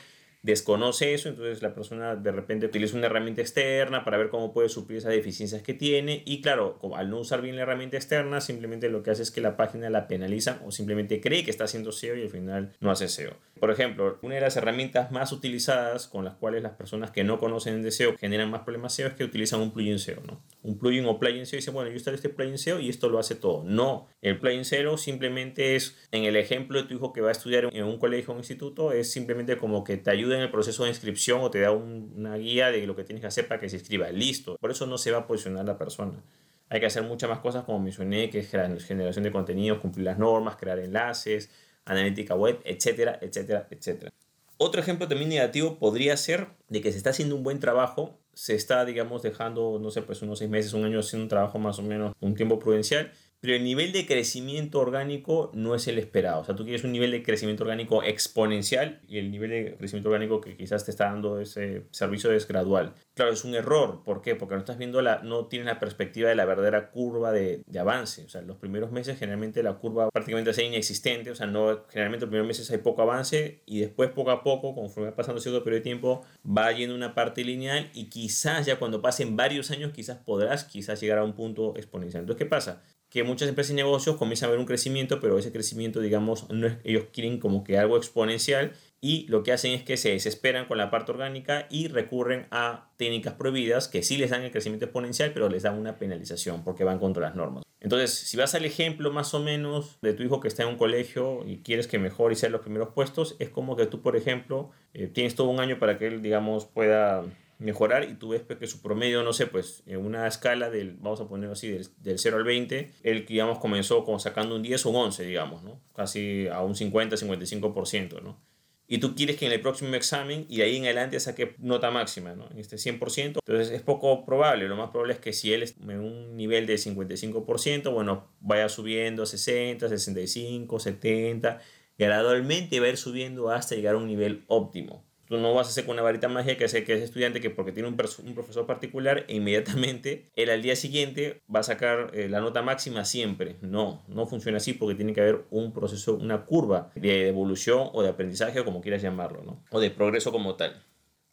desconoce 0.44 1.14
eso, 1.14 1.30
entonces 1.30 1.62
la 1.62 1.74
persona 1.74 2.16
de 2.16 2.30
repente 2.30 2.66
utiliza 2.66 2.98
una 2.98 3.06
herramienta 3.06 3.40
externa 3.40 4.04
para 4.04 4.18
ver 4.18 4.28
cómo 4.28 4.52
puede 4.52 4.68
suplir 4.68 4.98
esas 4.98 5.12
deficiencias 5.12 5.62
que 5.62 5.72
tiene 5.72 6.22
y 6.26 6.42
claro, 6.42 6.78
al 6.94 7.08
no 7.08 7.18
usar 7.18 7.40
bien 7.40 7.56
la 7.56 7.62
herramienta 7.62 7.96
externa, 7.96 8.42
simplemente 8.42 8.90
lo 8.90 9.02
que 9.02 9.10
hace 9.10 9.22
es 9.22 9.30
que 9.30 9.40
la 9.40 9.56
página 9.56 9.88
la 9.88 10.06
penaliza 10.06 10.60
o 10.66 10.70
simplemente 10.70 11.22
cree 11.22 11.44
que 11.44 11.50
está 11.50 11.64
haciendo 11.64 11.92
SEO 11.92 12.16
y 12.16 12.22
al 12.22 12.28
final 12.28 12.74
no 12.80 12.90
hace 12.90 13.08
SEO. 13.08 13.32
Por 13.64 13.70
ejemplo, 13.70 14.18
una 14.20 14.34
de 14.34 14.42
las 14.42 14.58
herramientas 14.58 15.10
más 15.10 15.32
utilizadas 15.32 16.06
con 16.06 16.22
las 16.22 16.34
cuales 16.34 16.62
las 16.62 16.72
personas 16.72 17.10
que 17.10 17.24
no 17.24 17.38
conocen 17.38 17.82
de 17.82 17.92
SEO 17.92 18.14
generan 18.18 18.50
más 18.50 18.60
problemas 18.60 18.92
SEO 18.92 19.08
es 19.08 19.14
que 19.14 19.24
utilizan 19.24 19.62
un 19.62 19.70
plugin 19.72 19.98
SEO, 19.98 20.20
¿no? 20.26 20.42
Un 20.62 20.78
plugin 20.78 21.06
o 21.06 21.18
plugin 21.18 21.46
SEO 21.46 21.56
y 21.56 21.60
dicen, 21.60 21.72
bueno, 21.72 21.88
yo 21.88 21.94
instalo 21.94 22.14
este 22.14 22.28
plugin 22.28 22.58
SEO 22.58 22.78
y 22.78 22.90
esto 22.90 23.08
lo 23.08 23.18
hace 23.18 23.36
todo. 23.36 23.64
No, 23.64 24.06
el 24.20 24.38
plugin 24.38 24.66
SEO 24.66 24.98
simplemente 24.98 25.76
es, 25.76 25.96
en 26.12 26.24
el 26.24 26.36
ejemplo 26.36 26.82
de 26.82 26.86
tu 26.86 26.92
hijo 26.92 27.14
que 27.14 27.22
va 27.22 27.30
a 27.30 27.32
estudiar 27.32 27.70
en 27.72 27.84
un 27.84 27.96
colegio 27.96 28.32
o 28.32 28.34
un 28.34 28.40
instituto, 28.40 28.92
es 28.92 29.10
simplemente 29.10 29.56
como 29.56 29.82
que 29.82 29.96
te 29.96 30.10
ayuda 30.10 30.36
en 30.36 30.42
el 30.42 30.50
proceso 30.50 30.82
de 30.82 30.90
inscripción 30.90 31.40
o 31.40 31.50
te 31.50 31.60
da 31.60 31.70
una 31.70 32.36
guía 32.36 32.70
de 32.70 32.86
lo 32.86 32.94
que 32.94 33.04
tienes 33.04 33.22
que 33.22 33.28
hacer 33.28 33.48
para 33.48 33.62
que 33.62 33.70
se 33.70 33.76
inscriba. 33.76 34.10
Listo. 34.10 34.58
Por 34.60 34.72
eso 34.72 34.86
no 34.86 34.98
se 34.98 35.10
va 35.10 35.20
a 35.20 35.26
posicionar 35.26 35.64
la 35.64 35.78
persona. 35.78 36.22
Hay 36.68 36.80
que 36.80 36.86
hacer 36.86 37.02
muchas 37.02 37.30
más 37.30 37.38
cosas 37.38 37.64
como 37.64 37.78
mencioné, 37.78 38.28
que 38.28 38.40
es 38.40 38.50
generación 38.50 39.24
de 39.24 39.32
contenidos, 39.32 39.78
cumplir 39.78 40.04
las 40.04 40.18
normas, 40.18 40.56
crear 40.56 40.78
enlaces, 40.78 41.50
analítica 41.84 42.34
web, 42.34 42.60
etcétera, 42.64 43.18
etcétera, 43.20 43.66
etcétera. 43.70 44.12
Otro 44.56 44.80
ejemplo 44.80 45.08
también 45.08 45.30
negativo 45.30 45.78
podría 45.78 46.16
ser 46.16 46.48
de 46.68 46.80
que 46.80 46.92
se 46.92 46.98
está 46.98 47.10
haciendo 47.10 47.34
un 47.34 47.42
buen 47.42 47.58
trabajo, 47.58 48.18
se 48.34 48.54
está, 48.54 48.84
digamos, 48.84 49.22
dejando, 49.22 49.78
no 49.80 49.90
sé, 49.90 50.02
pues 50.02 50.22
unos 50.22 50.38
seis 50.38 50.50
meses, 50.50 50.72
un 50.74 50.84
año 50.84 51.00
haciendo 51.00 51.24
un 51.24 51.28
trabajo 51.28 51.58
más 51.58 51.78
o 51.78 51.82
menos, 51.82 52.14
un 52.20 52.34
tiempo 52.34 52.58
prudencial, 52.58 53.12
pero 53.44 53.56
el 53.56 53.64
nivel 53.64 53.92
de 53.92 54.06
crecimiento 54.06 54.80
orgánico 54.80 55.50
no 55.52 55.74
es 55.74 55.86
el 55.86 55.98
esperado. 55.98 56.40
O 56.40 56.44
sea, 56.46 56.56
tú 56.56 56.64
quieres 56.64 56.82
un 56.82 56.92
nivel 56.92 57.10
de 57.10 57.22
crecimiento 57.22 57.62
orgánico 57.64 58.02
exponencial 58.02 59.02
y 59.06 59.18
el 59.18 59.30
nivel 59.30 59.50
de 59.50 59.76
crecimiento 59.76 60.08
orgánico 60.08 60.40
que 60.40 60.56
quizás 60.56 60.86
te 60.86 60.90
está 60.90 61.10
dando 61.10 61.38
ese 61.38 61.82
servicio 61.90 62.32
es 62.32 62.48
gradual. 62.48 62.94
Claro, 63.12 63.32
es 63.32 63.44
un 63.44 63.54
error. 63.54 64.02
¿Por 64.02 64.22
qué? 64.22 64.34
Porque 64.34 64.54
no 64.54 64.60
estás 64.60 64.78
viendo 64.78 65.02
la, 65.02 65.18
no 65.22 65.44
tienes 65.44 65.66
la 65.66 65.78
perspectiva 65.78 66.30
de 66.30 66.36
la 66.36 66.46
verdadera 66.46 66.90
curva 66.90 67.32
de, 67.32 67.62
de 67.66 67.78
avance. 67.78 68.24
O 68.24 68.30
sea, 68.30 68.40
los 68.40 68.56
primeros 68.56 68.92
meses 68.92 69.18
generalmente 69.18 69.62
la 69.62 69.74
curva 69.74 70.08
prácticamente 70.10 70.52
es 70.52 70.58
inexistente. 70.60 71.30
O 71.30 71.34
sea, 71.34 71.46
no, 71.46 71.84
generalmente 71.90 72.24
los 72.24 72.30
primeros 72.30 72.48
meses 72.48 72.70
hay 72.70 72.78
poco 72.78 73.02
avance 73.02 73.60
y 73.66 73.80
después 73.80 74.08
poco 74.08 74.30
a 74.30 74.42
poco, 74.42 74.74
conforme 74.74 75.10
va 75.10 75.16
pasando 75.16 75.42
cierto 75.42 75.62
periodo 75.62 75.80
de 75.80 75.84
tiempo, 75.84 76.24
va 76.46 76.72
yendo 76.72 76.94
una 76.94 77.14
parte 77.14 77.44
lineal 77.44 77.90
y 77.92 78.06
quizás 78.06 78.64
ya 78.64 78.78
cuando 78.78 79.02
pasen 79.02 79.36
varios 79.36 79.70
años, 79.70 79.92
quizás 79.92 80.16
podrás 80.16 80.64
quizás 80.64 80.98
llegar 80.98 81.18
a 81.18 81.24
un 81.24 81.34
punto 81.34 81.74
exponencial. 81.76 82.22
Entonces, 82.22 82.42
¿qué 82.42 82.48
pasa? 82.48 82.82
Que 83.14 83.22
muchas 83.22 83.48
empresas 83.48 83.70
y 83.70 83.76
negocios 83.76 84.16
comienzan 84.16 84.48
a 84.48 84.50
ver 84.50 84.58
un 84.58 84.66
crecimiento, 84.66 85.20
pero 85.20 85.38
ese 85.38 85.52
crecimiento, 85.52 86.00
digamos, 86.00 86.50
no 86.50 86.66
es, 86.66 86.78
ellos 86.82 87.04
quieren 87.12 87.38
como 87.38 87.62
que 87.62 87.78
algo 87.78 87.96
exponencial 87.96 88.72
y 89.00 89.24
lo 89.28 89.44
que 89.44 89.52
hacen 89.52 89.70
es 89.70 89.84
que 89.84 89.96
se 89.96 90.10
desesperan 90.10 90.66
con 90.66 90.78
la 90.78 90.90
parte 90.90 91.12
orgánica 91.12 91.68
y 91.70 91.86
recurren 91.86 92.48
a 92.50 92.90
técnicas 92.96 93.34
prohibidas 93.34 93.86
que 93.86 94.02
sí 94.02 94.16
les 94.16 94.30
dan 94.30 94.42
el 94.42 94.50
crecimiento 94.50 94.86
exponencial, 94.86 95.30
pero 95.32 95.48
les 95.48 95.62
dan 95.62 95.78
una 95.78 95.96
penalización 95.96 96.64
porque 96.64 96.82
van 96.82 96.98
contra 96.98 97.22
las 97.22 97.36
normas. 97.36 97.62
Entonces, 97.78 98.10
si 98.10 98.36
vas 98.36 98.56
al 98.56 98.64
ejemplo 98.64 99.12
más 99.12 99.32
o 99.32 99.38
menos 99.38 99.96
de 100.02 100.12
tu 100.14 100.24
hijo 100.24 100.40
que 100.40 100.48
está 100.48 100.64
en 100.64 100.70
un 100.70 100.76
colegio 100.76 101.44
y 101.46 101.58
quieres 101.58 101.86
que 101.86 102.00
mejore 102.00 102.32
y 102.32 102.36
sea 102.36 102.48
los 102.48 102.62
primeros 102.62 102.94
puestos, 102.94 103.36
es 103.38 103.48
como 103.48 103.76
que 103.76 103.86
tú, 103.86 104.02
por 104.02 104.16
ejemplo, 104.16 104.72
eh, 104.92 105.06
tienes 105.06 105.36
todo 105.36 105.50
un 105.50 105.60
año 105.60 105.78
para 105.78 105.98
que 105.98 106.08
él, 106.08 106.20
digamos, 106.20 106.64
pueda 106.64 107.22
mejorar 107.58 108.08
y 108.08 108.14
tú 108.14 108.30
ves 108.30 108.42
que 108.42 108.66
su 108.66 108.82
promedio, 108.82 109.22
no 109.22 109.32
sé, 109.32 109.46
pues 109.46 109.82
en 109.86 110.04
una 110.04 110.26
escala 110.26 110.70
del, 110.70 110.96
vamos 111.00 111.20
a 111.20 111.28
ponerlo 111.28 111.52
así, 111.52 111.68
del, 111.68 111.88
del 111.98 112.18
0 112.18 112.36
al 112.36 112.44
20, 112.44 112.90
él, 113.02 113.26
digamos, 113.26 113.58
comenzó 113.58 114.04
con 114.04 114.20
sacando 114.20 114.56
un 114.56 114.62
10 114.62 114.86
o 114.86 114.90
un 114.90 114.96
11, 114.96 115.24
digamos, 115.24 115.62
¿no? 115.62 115.80
Casi 115.94 116.48
a 116.48 116.60
un 116.60 116.74
50-55%, 116.74 118.22
¿no? 118.22 118.38
Y 118.86 118.98
tú 118.98 119.14
quieres 119.14 119.36
que 119.36 119.46
en 119.46 119.52
el 119.52 119.60
próximo 119.62 119.94
examen 119.94 120.44
y 120.48 120.58
de 120.58 120.64
ahí 120.64 120.76
en 120.76 120.84
adelante 120.84 121.18
saque 121.18 121.54
nota 121.58 121.90
máxima, 121.90 122.34
¿no? 122.34 122.50
En 122.50 122.58
este 122.58 122.76
100%. 122.76 123.38
Entonces 123.46 123.70
es 123.70 123.82
poco 123.82 124.26
probable. 124.26 124.68
Lo 124.68 124.76
más 124.76 124.90
probable 124.90 125.14
es 125.14 125.20
que 125.20 125.32
si 125.32 125.54
él 125.54 125.62
es 125.62 125.74
en 125.80 126.00
un 126.00 126.36
nivel 126.36 126.66
de 126.66 126.74
55%, 126.74 127.92
bueno, 127.92 128.28
vaya 128.40 128.68
subiendo 128.68 129.22
a 129.22 129.26
60, 129.26 129.88
65, 129.88 130.78
70, 130.78 131.60
gradualmente 131.96 132.78
va 132.78 132.86
a 132.86 132.90
ir 132.90 132.98
subiendo 132.98 133.50
hasta 133.50 133.74
llegar 133.74 133.94
a 133.94 133.98
un 133.98 134.06
nivel 134.06 134.44
óptimo. 134.48 135.02
Tú 135.28 135.38
no 135.38 135.54
vas 135.54 135.66
a 135.66 135.70
hacer 135.70 135.84
con 135.84 135.94
una 135.94 136.02
varita 136.02 136.28
mágica 136.28 136.56
que 136.56 136.64
hace 136.64 136.84
que 136.84 136.94
ese 136.94 137.04
estudiante 137.04 137.40
que 137.40 137.50
porque 137.50 137.72
tiene 137.72 137.88
un, 137.88 137.94
un, 137.94 138.34
profesor 138.34 138.66
particular 138.66 139.24
e 139.28 139.36
inmediatamente 139.36 140.30
él 140.36 140.50
al 140.50 140.62
día 140.62 140.76
siguiente 140.76 141.42
va 141.54 141.60
a 141.60 141.62
sacar 141.62 142.10
eh, 142.14 142.28
la 142.28 142.40
nota 142.40 142.62
máxima 142.62 143.04
siempre. 143.04 143.56
No, 143.62 144.02
no 144.08 144.26
funciona 144.26 144.58
así 144.58 144.74
porque 144.74 144.94
tiene 144.94 145.12
que 145.12 145.20
haber 145.20 145.44
un 145.50 145.72
proceso, 145.72 146.14
una 146.14 146.44
curva 146.44 146.90
de 146.94 147.28
evolución 147.28 147.88
o 147.92 148.02
de 148.02 148.10
aprendizaje 148.10 148.60
o 148.60 148.64
como 148.64 148.80
quieras 148.80 149.02
llamarlo, 149.02 149.42
¿no? 149.42 149.62
O 149.70 149.80
de 149.80 149.90
progreso 149.90 150.32
como 150.32 150.56
tal. 150.56 150.82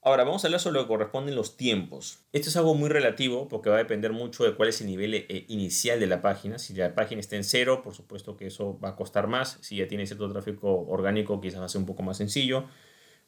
Ahora 0.04 0.24
vamos 0.24 0.44
a 0.44 0.48
hablar 0.48 0.60
sobre 0.60 0.80
lo 0.80 0.86
que 0.86 0.88
corresponden 0.88 1.36
los 1.36 1.58
tiempos. 1.58 2.26
Esto 2.34 2.50
es 2.50 2.58
algo 2.58 2.74
muy 2.74 2.90
relativo 2.90 3.48
porque 3.48 3.70
va 3.70 3.76
a 3.76 3.80
depender 3.80 4.12
mucho 4.12 4.44
de 4.44 4.56
cuál 4.56 4.70
es 4.70 4.82
el 4.82 4.88
nivel 4.88 5.14
eh, 5.14 5.46
inicial 5.48 6.00
de 6.00 6.08
la 6.08 6.24
página. 6.24 6.58
Si 6.58 6.74
la 6.74 6.96
página 6.96 7.22
está 7.22 7.36
en 7.36 7.44
cero, 7.44 7.84
por 7.84 7.94
supuesto 7.94 8.36
que 8.36 8.48
eso 8.48 8.80
va 8.84 8.90
a 8.90 8.96
costar 8.96 9.28
más. 9.28 9.60
Si 9.62 9.76
ya 9.76 9.88
tiene 9.88 10.08
cierto 10.08 10.28
tráfico 10.32 10.88
orgánico, 10.88 11.40
quizás 11.40 11.62
va 11.62 11.66
a 11.66 11.70
ser 11.70 11.82
un 11.82 11.86
poco 11.86 12.02
más 12.02 12.18
sencillo. 12.18 12.66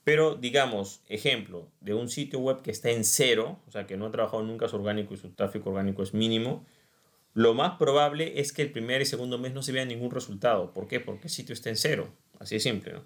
Pero 0.04 0.36
digamos, 0.36 1.02
ejemplo, 1.08 1.70
de 1.80 1.94
un 1.94 2.10
sitio 2.10 2.40
web 2.40 2.62
que 2.62 2.72
está 2.72 2.90
en 2.90 3.06
cero, 3.06 3.60
o 3.68 3.72
sea, 3.72 3.88
que 3.88 3.96
no 3.96 4.08
ha 4.08 4.12
trabajado 4.12 4.44
nunca 4.44 4.68
su 4.68 4.76
orgánico 4.76 5.14
y 5.14 5.18
su 5.18 5.30
tráfico 5.32 5.70
orgánico 5.70 6.04
es 6.04 6.14
mínimo, 6.14 6.66
lo 7.34 7.54
más 7.54 7.78
probable 7.78 8.40
es 8.40 8.52
que 8.54 8.62
el 8.62 8.72
primer 8.72 9.02
y 9.02 9.06
segundo 9.06 9.38
mes 9.38 9.54
no 9.54 9.64
se 9.64 9.72
vea 9.72 9.86
ningún 9.86 10.12
resultado. 10.12 10.74
¿Por 10.74 10.88
qué? 10.88 11.00
Porque 11.00 11.28
el 11.28 11.34
sitio 11.34 11.54
está 11.54 11.70
en 11.70 11.78
cero. 11.78 12.14
Así 12.40 12.56
de 12.56 12.60
simple, 12.60 12.94
¿no? 12.94 13.04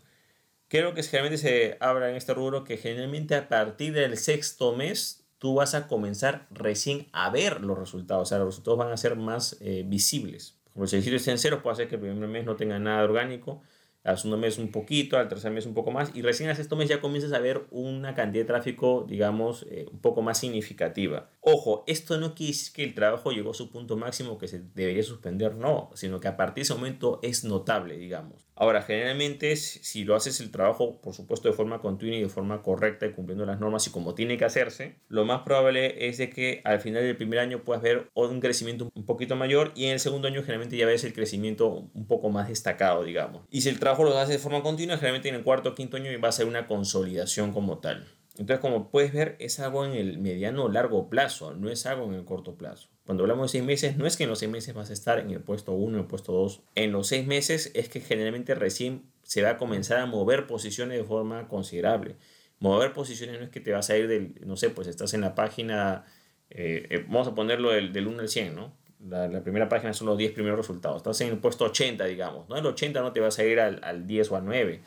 Creo 0.69 0.93
que 0.93 1.03
generalmente 1.03 1.37
se 1.37 1.77
habla 1.79 2.09
en 2.09 2.15
este 2.17 2.33
rubro 2.33 2.65
que 2.65 2.75
generalmente 2.75 3.35
a 3.35 3.47
partir 3.47 3.93
del 3.93 4.17
sexto 4.17 4.75
mes 4.75 5.25
tú 5.37 5.55
vas 5.55 5.75
a 5.75 5.87
comenzar 5.87 6.47
recién 6.51 7.07
a 7.13 7.29
ver 7.29 7.61
los 7.61 7.77
resultados, 7.77 8.23
o 8.23 8.25
sea, 8.25 8.39
los 8.39 8.47
resultados 8.47 8.79
van 8.79 8.91
a 8.91 8.97
ser 8.97 9.15
más 9.15 9.57
eh, 9.61 9.83
visibles. 9.85 10.57
Como 10.73 10.87
si 10.87 10.97
el 10.97 11.03
sitio 11.03 11.17
está 11.17 11.31
en 11.31 11.37
cero, 11.37 11.61
puede 11.63 11.77
ser 11.77 11.87
que 11.87 11.95
el 11.95 12.01
primer 12.01 12.27
mes 12.27 12.43
no 12.43 12.55
tenga 12.57 12.79
nada 12.79 13.03
orgánico, 13.03 13.61
al 14.07 14.17
segundo 14.17 14.37
mes 14.37 14.57
un 14.57 14.71
poquito, 14.71 15.17
al 15.17 15.27
tercer 15.27 15.51
mes 15.51 15.65
un 15.65 15.73
poco 15.73 15.91
más, 15.91 16.11
y 16.15 16.21
recién 16.21 16.49
al 16.49 16.55
sexto 16.55 16.77
mes 16.77 16.87
ya 16.87 17.01
comienzas 17.01 17.33
a 17.33 17.39
ver 17.39 17.67
una 17.71 18.15
cantidad 18.15 18.43
de 18.43 18.47
tráfico, 18.47 19.05
digamos, 19.07 19.65
eh, 19.69 19.85
un 19.91 19.99
poco 19.99 20.21
más 20.21 20.39
significativa. 20.39 21.29
Ojo, 21.41 21.83
esto 21.87 22.17
no 22.17 22.33
quiere 22.33 22.53
decir 22.53 22.73
que 22.73 22.83
el 22.85 22.93
trabajo 22.95 23.31
llegó 23.31 23.51
a 23.51 23.53
su 23.53 23.69
punto 23.69 23.97
máximo 23.97 24.37
que 24.37 24.47
se 24.47 24.63
debería 24.73 25.03
suspender, 25.03 25.55
no, 25.55 25.91
sino 25.93 26.21
que 26.21 26.29
a 26.29 26.37
partir 26.37 26.55
de 26.55 26.61
ese 26.63 26.73
momento 26.73 27.19
es 27.21 27.43
notable, 27.43 27.97
digamos. 27.97 28.46
Ahora, 28.59 28.81
generalmente, 28.81 29.55
si 29.55 30.03
lo 30.03 30.15
haces 30.15 30.39
el 30.41 30.51
trabajo, 30.51 30.99
por 30.99 31.13
supuesto, 31.13 31.47
de 31.47 31.53
forma 31.53 31.79
continua 31.79 32.17
y 32.17 32.23
de 32.23 32.29
forma 32.29 32.63
correcta 32.63 33.05
y 33.05 33.11
cumpliendo 33.11 33.45
las 33.45 33.59
normas 33.59 33.85
y 33.85 33.91
como 33.91 34.15
tiene 34.15 34.37
que 34.37 34.45
hacerse, 34.45 34.95
lo 35.09 35.25
más 35.25 35.43
probable 35.43 36.07
es 36.07 36.17
de 36.17 36.31
que 36.31 36.61
al 36.63 36.79
final 36.79 37.03
del 37.03 37.15
primer 37.15 37.39
año 37.39 37.63
puedas 37.63 37.83
ver 37.83 38.09
un 38.15 38.39
crecimiento 38.39 38.89
un 38.95 39.05
poquito 39.05 39.35
mayor 39.35 39.71
y 39.75 39.85
en 39.85 39.91
el 39.91 39.99
segundo 39.99 40.27
año 40.27 40.41
generalmente 40.41 40.75
ya 40.75 40.87
ves 40.87 41.03
el 41.03 41.13
crecimiento 41.13 41.89
un 41.93 42.07
poco 42.07 42.29
más 42.29 42.49
destacado, 42.49 43.03
digamos. 43.03 43.43
Y 43.51 43.61
si 43.61 43.69
el 43.69 43.79
trabajo 43.79 44.03
lo 44.03 44.17
haces 44.17 44.35
de 44.35 44.39
forma 44.39 44.63
continua, 44.63 44.97
generalmente 44.97 45.29
en 45.29 45.35
el 45.35 45.43
cuarto 45.43 45.69
o 45.69 45.75
quinto 45.75 45.97
año 45.97 46.09
va 46.19 46.29
a 46.29 46.31
ser 46.31 46.47
una 46.47 46.65
consolidación 46.65 47.53
como 47.53 47.77
tal. 47.77 48.16
Entonces, 48.39 48.59
como 48.59 48.91
puedes 48.91 49.13
ver, 49.13 49.35
es 49.39 49.59
algo 49.59 49.85
en 49.85 49.93
el 49.93 50.19
mediano 50.19 50.65
o 50.65 50.69
largo 50.69 51.09
plazo, 51.09 51.53
no 51.53 51.69
es 51.69 51.85
algo 51.85 52.05
en 52.05 52.13
el 52.13 52.25
corto 52.25 52.55
plazo. 52.55 52.89
Cuando 53.05 53.23
hablamos 53.23 53.51
de 53.51 53.59
seis 53.59 53.63
meses, 53.63 53.97
no 53.97 54.05
es 54.05 54.17
que 54.17 54.23
en 54.23 54.29
los 54.29 54.39
seis 54.39 54.51
meses 54.51 54.75
vas 54.75 54.89
a 54.89 54.93
estar 54.93 55.19
en 55.19 55.31
el 55.31 55.39
puesto 55.39 55.71
1, 55.71 55.95
en 55.95 56.03
el 56.03 56.07
puesto 56.07 56.33
2. 56.33 56.61
En 56.75 56.91
los 56.91 57.07
seis 57.07 57.25
meses 57.25 57.71
es 57.73 57.89
que 57.89 58.01
generalmente 58.01 58.53
recién 58.53 59.03
se 59.23 59.41
va 59.41 59.51
a 59.51 59.57
comenzar 59.57 59.99
a 59.99 60.05
mover 60.05 60.45
posiciones 60.45 60.97
de 60.97 61.03
forma 61.03 61.47
considerable. 61.47 62.17
Mover 62.59 62.93
posiciones 62.93 63.39
no 63.39 63.45
es 63.45 63.49
que 63.49 63.59
te 63.59 63.71
vas 63.71 63.89
a 63.89 63.97
ir 63.97 64.07
del, 64.07 64.35
no 64.45 64.57
sé, 64.57 64.69
pues 64.69 64.87
estás 64.87 65.13
en 65.13 65.21
la 65.21 65.35
página, 65.35 66.05
eh, 66.49 66.85
eh, 66.89 67.05
vamos 67.07 67.27
a 67.27 67.35
ponerlo 67.35 67.71
del, 67.71 67.93
del 67.93 68.07
1 68.07 68.19
al 68.19 68.29
100, 68.29 68.55
¿no? 68.55 68.73
La, 69.07 69.27
la, 69.27 69.41
primera 69.41 69.69
página 69.69 69.93
son 69.93 70.07
los 70.07 70.17
10 70.17 70.31
primeros 70.33 70.57
resultados. 70.57 70.97
Estás 70.97 71.21
en 71.21 71.29
el 71.29 71.37
puesto 71.37 71.65
80, 71.65 72.03
digamos. 72.05 72.49
¿no? 72.49 72.57
El 72.57 72.65
80 72.65 72.99
no 72.99 73.13
te 73.13 73.19
vas 73.19 73.37
a 73.37 73.45
ir 73.45 73.59
al, 73.59 73.79
al 73.83 74.07
10 74.07 74.31
o 74.31 74.35
al 74.35 74.45
9 74.45 74.81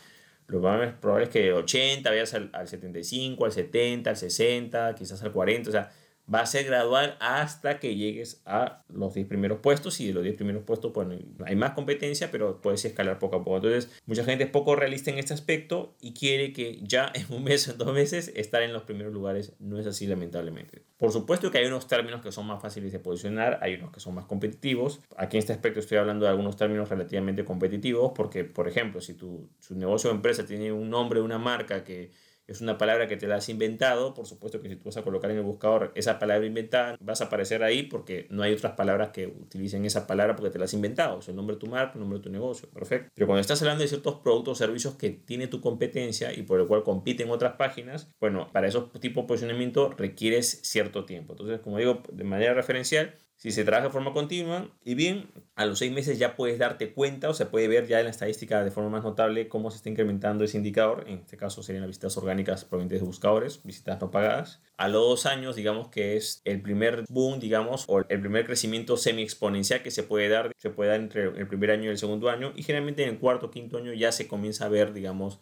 lo 0.50 0.61
más 0.61 0.92
probable 0.95 1.25
es 1.25 1.30
que 1.30 1.42
de 1.42 1.52
80 1.52 2.11
vayas 2.11 2.35
al, 2.35 2.50
al 2.52 2.69
75, 2.69 3.45
al 3.45 3.52
70, 3.52 4.11
al 4.11 4.16
60, 4.16 4.95
quizás 4.95 5.23
al 5.23 5.33
40. 5.33 5.71
O 5.71 5.73
sea, 5.73 5.90
va 6.33 6.41
a 6.41 6.47
ser 6.47 6.65
gradual 6.65 7.17
hasta 7.21 7.79
que 7.81 7.97
llegues 7.97 8.43
a 8.47 8.85
los 8.89 9.15
10 9.15 9.27
primeros 9.27 9.59
puestos 9.59 10.01
y 10.01 10.07
de 10.07 10.15
los 10.15 10.23
10 10.23 10.37
primeros 10.37 10.63
puestos 10.63 10.93
pues, 10.93 11.09
hay 11.45 11.57
más 11.57 11.73
competencia, 11.73 12.31
pero 12.31 12.61
puedes 12.61 12.85
escalar 12.85 13.19
poco 13.19 13.37
a 13.37 13.45
poco. 13.45 13.57
Entonces, 13.57 13.91
mucha 14.07 14.25
gente 14.25 14.45
es 14.45 14.51
poco 14.51 14.77
realista 14.77 15.11
en 15.11 15.19
este 15.19 15.35
aspecto 15.35 15.97
y 16.01 16.15
quiere 16.15 16.53
que 16.53 16.79
ya 16.83 17.11
en 17.15 17.27
un 17.35 17.45
mes 17.45 17.69
o 17.69 17.73
en 17.73 17.79
dos 17.79 17.93
meses 17.93 18.33
estar 18.35 18.63
en 18.63 18.73
los 18.73 18.83
primeros 18.85 19.13
lugares. 19.13 19.55
No 19.59 19.79
es 19.79 19.87
así, 19.87 20.07
lamentablemente. 20.07 20.83
Por 20.99 21.13
supuesto 21.13 21.51
que 21.51 21.59
hay 21.59 21.67
unos 21.67 21.89
términos 21.89 22.21
que 22.21 22.31
son 22.31 22.47
más 22.47 22.61
fáciles 22.61 22.93
de 22.93 22.99
posicionar, 22.99 23.59
hay 23.63 23.75
unos 23.75 23.91
que 23.91 24.01
son 24.01 24.15
más 24.15 24.27
competitivos. 24.27 25.01
Aquí 25.17 25.37
en 25.37 25.41
este 25.41 25.53
aspecto 25.53 25.81
estoy 25.81 25.99
hablando 25.99 26.25
de 26.27 26.31
algunos 26.31 26.57
términos 26.57 26.89
relativamente 26.89 27.45
competitivos 27.45 28.13
porque, 28.15 28.45
por 28.45 28.69
ejemplo, 28.69 29.01
si 29.01 29.15
tu, 29.15 29.49
su 29.59 29.75
negocio 29.75 30.11
o 30.11 30.13
empresa 30.13 30.47
tiene 30.47 30.73
un 30.73 30.91
nombre, 30.91 31.21
una 31.21 31.39
marca 31.39 31.85
que 31.85 32.11
es 32.52 32.61
una 32.61 32.78
palabra 32.78 33.07
que 33.07 33.16
te 33.16 33.28
la 33.28 33.37
has 33.37 33.49
inventado, 33.49 34.12
por 34.14 34.26
supuesto 34.26 34.61
que 34.61 34.69
si 34.69 34.76
tú 34.76 34.87
vas 34.87 34.97
a 34.97 35.02
colocar 35.02 35.30
en 35.30 35.38
el 35.38 35.42
buscador 35.42 35.92
esa 35.95 36.19
palabra 36.19 36.47
inventada, 36.47 36.97
vas 37.00 37.21
a 37.21 37.25
aparecer 37.25 37.62
ahí 37.62 37.85
porque 37.85 38.26
no 38.30 38.42
hay 38.42 38.52
otras 38.52 38.73
palabras 38.73 39.11
que 39.11 39.26
utilicen 39.26 39.85
esa 39.85 40.07
palabra 40.07 40.35
porque 40.35 40.50
te 40.50 40.59
la 40.59 40.64
has 40.64 40.75
inventado. 40.75 41.21
Es 41.21 41.28
el 41.28 41.37
nombre 41.37 41.57
de 41.57 41.61
tu 41.61 41.66
marca, 41.66 41.92
el 41.95 42.00
nombre 42.00 42.19
de 42.19 42.25
tu 42.25 42.30
negocio, 42.30 42.69
perfecto. 42.71 43.11
Pero 43.14 43.26
cuando 43.26 43.40
estás 43.40 43.62
hablando 43.62 43.83
de 43.83 43.88
ciertos 43.88 44.16
productos 44.16 44.52
o 44.52 44.64
servicios 44.64 44.95
que 44.97 45.11
tiene 45.11 45.47
tu 45.47 45.61
competencia 45.61 46.33
y 46.33 46.42
por 46.42 46.61
el 46.61 46.66
cual 46.66 46.83
compiten 46.83 47.30
otras 47.30 47.54
páginas, 47.54 48.11
bueno, 48.21 48.49
para 48.52 48.66
esos 48.66 48.90
tipos 49.00 49.25
de 49.25 49.28
posicionamiento 49.28 49.90
requieres 49.90 50.61
cierto 50.62 51.04
tiempo. 51.04 51.35
Entonces, 51.35 51.61
como 51.61 51.78
digo, 51.78 52.02
de 52.11 52.25
manera 52.25 52.54
referencial, 52.54 53.14
si 53.40 53.52
se 53.52 53.64
trabaja 53.64 53.87
de 53.87 53.92
forma 53.92 54.12
continua 54.12 54.68
y 54.85 54.94
bien, 54.94 55.30
a 55.54 55.64
los 55.64 55.78
seis 55.78 55.90
meses 55.90 56.18
ya 56.18 56.37
puedes 56.37 56.59
darte 56.59 56.92
cuenta 56.92 57.30
o 57.30 57.32
se 57.32 57.47
puede 57.47 57.68
ver 57.68 57.87
ya 57.87 57.99
en 57.99 58.04
la 58.04 58.11
estadística 58.11 58.62
de 58.62 58.70
forma 58.70 58.90
más 58.90 59.02
notable 59.02 59.49
cómo 59.49 59.70
se 59.70 59.78
está 59.78 59.88
incrementando 59.88 60.44
ese 60.44 60.59
indicador. 60.59 61.04
En 61.06 61.20
este 61.20 61.38
caso 61.38 61.62
serían 61.62 61.80
las 61.80 61.88
visitas 61.88 62.18
orgánicas 62.18 62.66
provenientes 62.66 63.00
de 63.00 63.06
buscadores, 63.06 63.62
visitas 63.64 63.99
no 63.99 64.11
pagadas. 64.11 64.61
A 64.76 64.88
los 64.88 65.00
dos 65.09 65.25
años, 65.25 65.56
digamos 65.56 65.88
que 65.88 66.18
es 66.18 66.42
el 66.44 66.61
primer 66.61 67.06
boom, 67.09 67.40
digamos, 67.40 67.87
o 67.88 68.00
el 68.06 68.20
primer 68.20 68.44
crecimiento 68.44 68.99
semi-exponencial 68.99 69.82
que 69.82 69.90
se 69.90 70.02
puede 70.02 70.28
dar, 70.28 70.52
se 70.59 70.68
puede 70.68 70.90
dar 70.90 71.00
entre 71.00 71.25
el 71.25 71.49
primer 71.49 71.70
año 71.70 71.85
y 71.85 71.88
el 71.88 71.99
segundo 71.99 72.28
año. 72.28 72.52
Y 72.56 72.62
generalmente 72.62 73.04
en 73.04 73.09
el 73.09 73.18
cuarto 73.18 73.47
o 73.47 73.50
quinto 73.50 73.78
año 73.78 73.94
ya 73.94 74.12
se 74.12 74.28
comienza 74.28 74.66
a 74.66 74.68
ver, 74.68 74.92
digamos, 74.92 75.40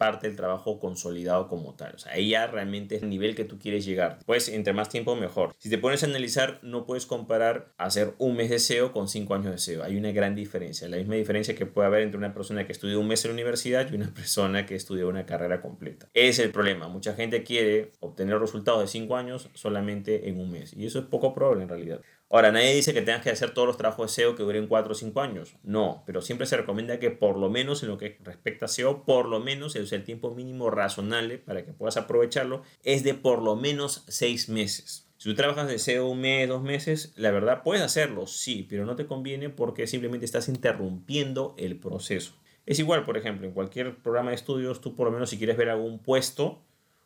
parte 0.00 0.28
del 0.28 0.34
trabajo 0.34 0.80
consolidado 0.80 1.46
como 1.46 1.74
tal. 1.74 1.94
O 1.94 1.98
sea, 1.98 2.12
ahí 2.12 2.30
ya 2.30 2.46
realmente 2.46 2.96
es 2.96 3.02
el 3.02 3.10
nivel 3.10 3.34
que 3.34 3.44
tú 3.44 3.58
quieres 3.58 3.84
llegar. 3.84 4.18
Pues 4.24 4.48
entre 4.48 4.72
más 4.72 4.88
tiempo 4.88 5.14
mejor. 5.14 5.54
Si 5.58 5.68
te 5.68 5.76
pones 5.76 6.02
a 6.02 6.06
analizar, 6.06 6.58
no 6.62 6.86
puedes 6.86 7.04
comparar 7.04 7.74
hacer 7.76 8.14
un 8.16 8.34
mes 8.34 8.48
de 8.48 8.60
SEO 8.60 8.92
con 8.92 9.08
cinco 9.08 9.34
años 9.34 9.52
de 9.52 9.58
SEO. 9.58 9.84
Hay 9.84 9.98
una 9.98 10.10
gran 10.10 10.34
diferencia. 10.34 10.88
La 10.88 10.96
misma 10.96 11.16
diferencia 11.16 11.54
que 11.54 11.66
puede 11.66 11.86
haber 11.86 12.00
entre 12.00 12.16
una 12.16 12.32
persona 12.32 12.64
que 12.64 12.72
estudió 12.72 12.98
un 12.98 13.08
mes 13.08 13.22
en 13.26 13.32
la 13.32 13.34
universidad 13.34 13.92
y 13.92 13.94
una 13.94 14.08
persona 14.14 14.64
que 14.64 14.74
estudió 14.74 15.06
una 15.06 15.26
carrera 15.26 15.60
completa. 15.60 16.08
Es 16.14 16.38
el 16.38 16.50
problema. 16.50 16.88
Mucha 16.88 17.12
gente 17.12 17.42
quiere 17.42 17.92
obtener 18.00 18.38
resultados 18.38 18.80
de 18.80 18.86
cinco 18.86 19.16
años 19.16 19.50
solamente 19.52 20.30
en 20.30 20.40
un 20.40 20.50
mes. 20.50 20.72
Y 20.72 20.86
eso 20.86 20.98
es 20.98 21.04
poco 21.04 21.34
probable 21.34 21.64
en 21.64 21.68
realidad. 21.68 22.00
Ahora, 22.32 22.52
nadie 22.52 22.72
dice 22.72 22.94
que 22.94 23.02
tengas 23.02 23.22
que 23.22 23.30
hacer 23.30 23.50
todos 23.50 23.66
los 23.66 23.76
trabajos 23.76 24.06
de 24.06 24.22
SEO 24.22 24.36
que 24.36 24.44
duren 24.44 24.68
4 24.68 24.92
o 24.92 24.94
5 24.94 25.20
años. 25.20 25.56
No, 25.64 26.04
pero 26.06 26.22
siempre 26.22 26.46
se 26.46 26.56
recomienda 26.56 27.00
que 27.00 27.10
por 27.10 27.36
lo 27.36 27.50
menos 27.50 27.82
en 27.82 27.88
lo 27.88 27.98
que 27.98 28.18
respecta 28.22 28.66
a 28.66 28.68
SEO, 28.68 29.04
por 29.04 29.26
lo 29.26 29.40
menos 29.40 29.74
el, 29.74 29.92
el 29.92 30.04
tiempo 30.04 30.32
mínimo 30.32 30.70
razonable 30.70 31.38
para 31.38 31.64
que 31.64 31.72
puedas 31.72 31.96
aprovecharlo 31.96 32.62
es 32.84 33.02
de 33.02 33.14
por 33.14 33.42
lo 33.42 33.56
menos 33.56 34.04
6 34.06 34.48
meses. 34.48 35.10
Si 35.16 35.28
tú 35.28 35.34
trabajas 35.34 35.66
de 35.66 35.80
SEO 35.80 36.08
un 36.08 36.20
mes, 36.20 36.48
dos 36.48 36.62
meses, 36.62 37.12
la 37.16 37.32
verdad 37.32 37.64
puedes 37.64 37.82
hacerlo, 37.82 38.28
sí, 38.28 38.64
pero 38.70 38.86
no 38.86 38.94
te 38.94 39.06
conviene 39.06 39.50
porque 39.50 39.88
simplemente 39.88 40.24
estás 40.24 40.48
interrumpiendo 40.48 41.56
el 41.58 41.80
proceso. 41.80 42.36
Es 42.64 42.78
igual, 42.78 43.04
por 43.04 43.16
ejemplo, 43.16 43.46
en 43.46 43.52
cualquier 43.52 43.96
programa 43.96 44.30
de 44.30 44.36
estudios, 44.36 44.80
tú 44.80 44.94
por 44.94 45.06
lo 45.06 45.12
menos 45.12 45.30
si 45.30 45.36
quieres 45.36 45.56
ver 45.56 45.68
algún 45.68 45.98
puesto, 45.98 46.62